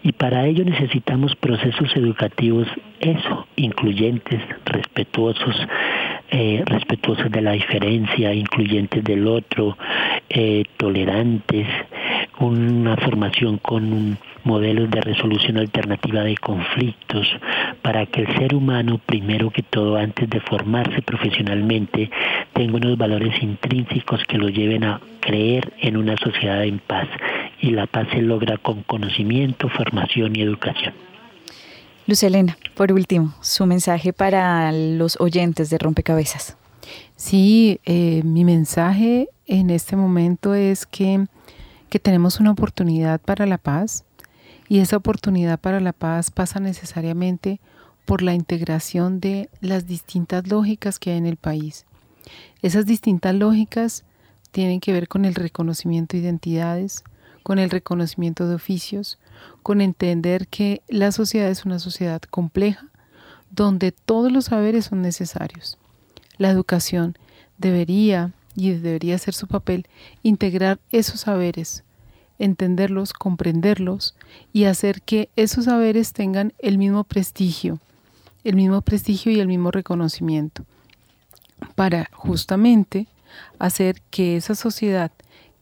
[0.01, 2.67] Y para ello necesitamos procesos educativos,
[2.99, 5.55] eso, incluyentes, respetuosos,
[6.35, 9.77] eh, respetuosos de la diferencia, incluyentes del otro,
[10.29, 11.67] eh, tolerantes,
[12.39, 17.27] una formación con modelos de resolución alternativa de conflictos,
[17.83, 22.09] para que el ser humano, primero que todo, antes de formarse profesionalmente,
[22.53, 27.07] tenga unos valores intrínsecos que lo lleven a creer en una sociedad en paz.
[27.61, 31.12] Y la paz se logra con conocimiento, formación y educación.
[32.05, 36.57] Luz Elena, por último, su mensaje para los oyentes de Rompecabezas.
[37.15, 41.27] Sí, eh, mi mensaje en este momento es que
[41.93, 44.03] que tenemos una oportunidad para la paz
[44.67, 47.59] y esa oportunidad para la paz pasa necesariamente
[48.05, 51.85] por la integración de las distintas lógicas que hay en el país.
[52.63, 54.05] Esas distintas lógicas
[54.49, 57.03] tienen que ver con el reconocimiento de identidades,
[57.43, 59.19] con el reconocimiento de oficios,
[59.61, 62.87] con entender que la sociedad es una sociedad compleja
[63.49, 65.77] donde todos los saberes son necesarios.
[66.37, 67.17] La educación
[67.57, 69.87] debería y debería ser su papel
[70.21, 71.83] integrar esos saberes,
[72.39, 74.15] entenderlos, comprenderlos
[74.51, 77.79] y hacer que esos saberes tengan el mismo prestigio,
[78.43, 80.65] el mismo prestigio y el mismo reconocimiento,
[81.75, 83.07] para justamente
[83.59, 85.11] hacer que esa sociedad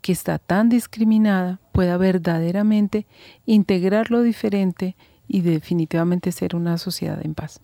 [0.01, 3.05] que está tan discriminada pueda verdaderamente
[3.45, 4.95] integrar lo diferente
[5.27, 7.61] y definitivamente ser una sociedad en paz.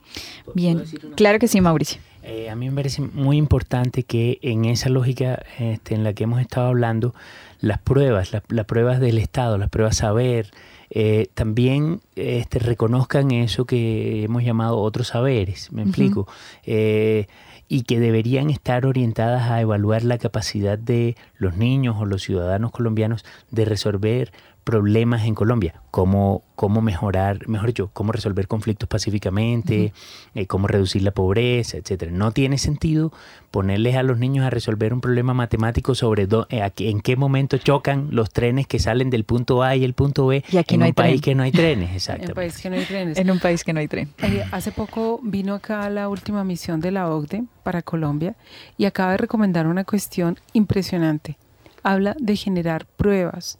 [0.53, 0.83] Bien,
[1.15, 1.99] claro que sí, Mauricio.
[2.23, 6.25] Eh, a mí me parece muy importante que en esa lógica este, en la que
[6.25, 7.13] hemos estado hablando,
[7.59, 10.51] las pruebas, las pruebas del Estado, las pruebas saber,
[10.89, 16.27] eh, también este, reconozcan eso que hemos llamado otros saberes, me explico,
[16.65, 17.27] eh,
[17.67, 22.71] y que deberían estar orientadas a evaluar la capacidad de los niños o los ciudadanos
[22.71, 24.31] colombianos de resolver
[24.67, 29.93] problemas en Colombia, cómo, cómo mejorar, mejor dicho, cómo resolver conflictos pacíficamente,
[30.35, 32.11] eh, cómo reducir la pobreza, etcétera.
[32.11, 33.13] No tiene sentido
[33.49, 38.09] ponerles a los niños a resolver un problema matemático sobre eh, en qué momento chocan
[38.11, 40.83] los trenes que salen del punto A y el punto B y aquí en no
[40.83, 42.25] un hay país que no hay trenes, exactamente.
[42.25, 43.17] En un país que no hay trenes.
[43.17, 44.09] En un país que no hay tren.
[44.21, 48.35] Eh, hace poco vino acá la última misión de la OCDE para Colombia
[48.77, 51.37] y acaba de recomendar una cuestión impresionante.
[51.83, 53.57] Habla de generar pruebas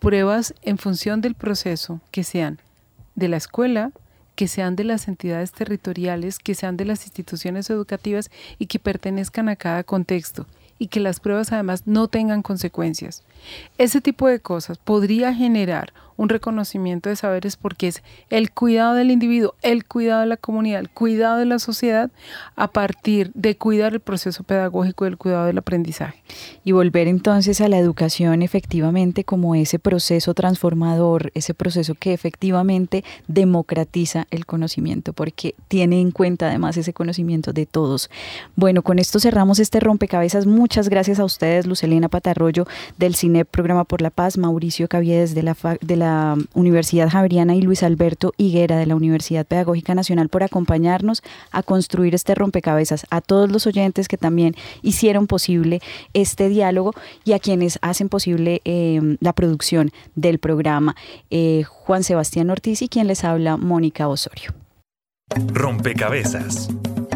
[0.00, 2.58] pruebas en función del proceso, que sean
[3.14, 3.92] de la escuela,
[4.34, 9.48] que sean de las entidades territoriales, que sean de las instituciones educativas y que pertenezcan
[9.48, 10.46] a cada contexto
[10.78, 13.22] y que las pruebas además no tengan consecuencias.
[13.78, 19.10] Ese tipo de cosas podría generar un reconocimiento de saberes porque es el cuidado del
[19.10, 22.10] individuo, el cuidado de la comunidad, el cuidado de la sociedad
[22.56, 26.22] a partir de cuidar el proceso pedagógico del cuidado del aprendizaje.
[26.62, 33.02] Y volver entonces a la educación efectivamente como ese proceso transformador, ese proceso que efectivamente
[33.26, 38.10] democratiza el conocimiento porque tiene en cuenta además ese conocimiento de todos.
[38.56, 40.44] Bueno, con esto cerramos este rompecabezas.
[40.44, 42.66] Muchas gracias a ustedes, Lucelena Patarroyo
[42.98, 43.14] del
[43.50, 47.82] Programa por la Paz, Mauricio Caviedes de la, de la la Universidad Javeriana y Luis
[47.82, 51.22] Alberto Higuera de la Universidad Pedagógica Nacional por acompañarnos
[51.52, 55.80] a construir este rompecabezas, a todos los oyentes que también hicieron posible
[56.14, 60.96] este diálogo y a quienes hacen posible eh, la producción del programa,
[61.30, 64.52] eh, Juan Sebastián Ortiz y quien les habla, Mónica Osorio.
[65.52, 66.70] Rompecabezas,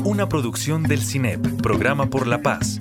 [0.04, 2.80] una producción del CINEP, Programa por la Paz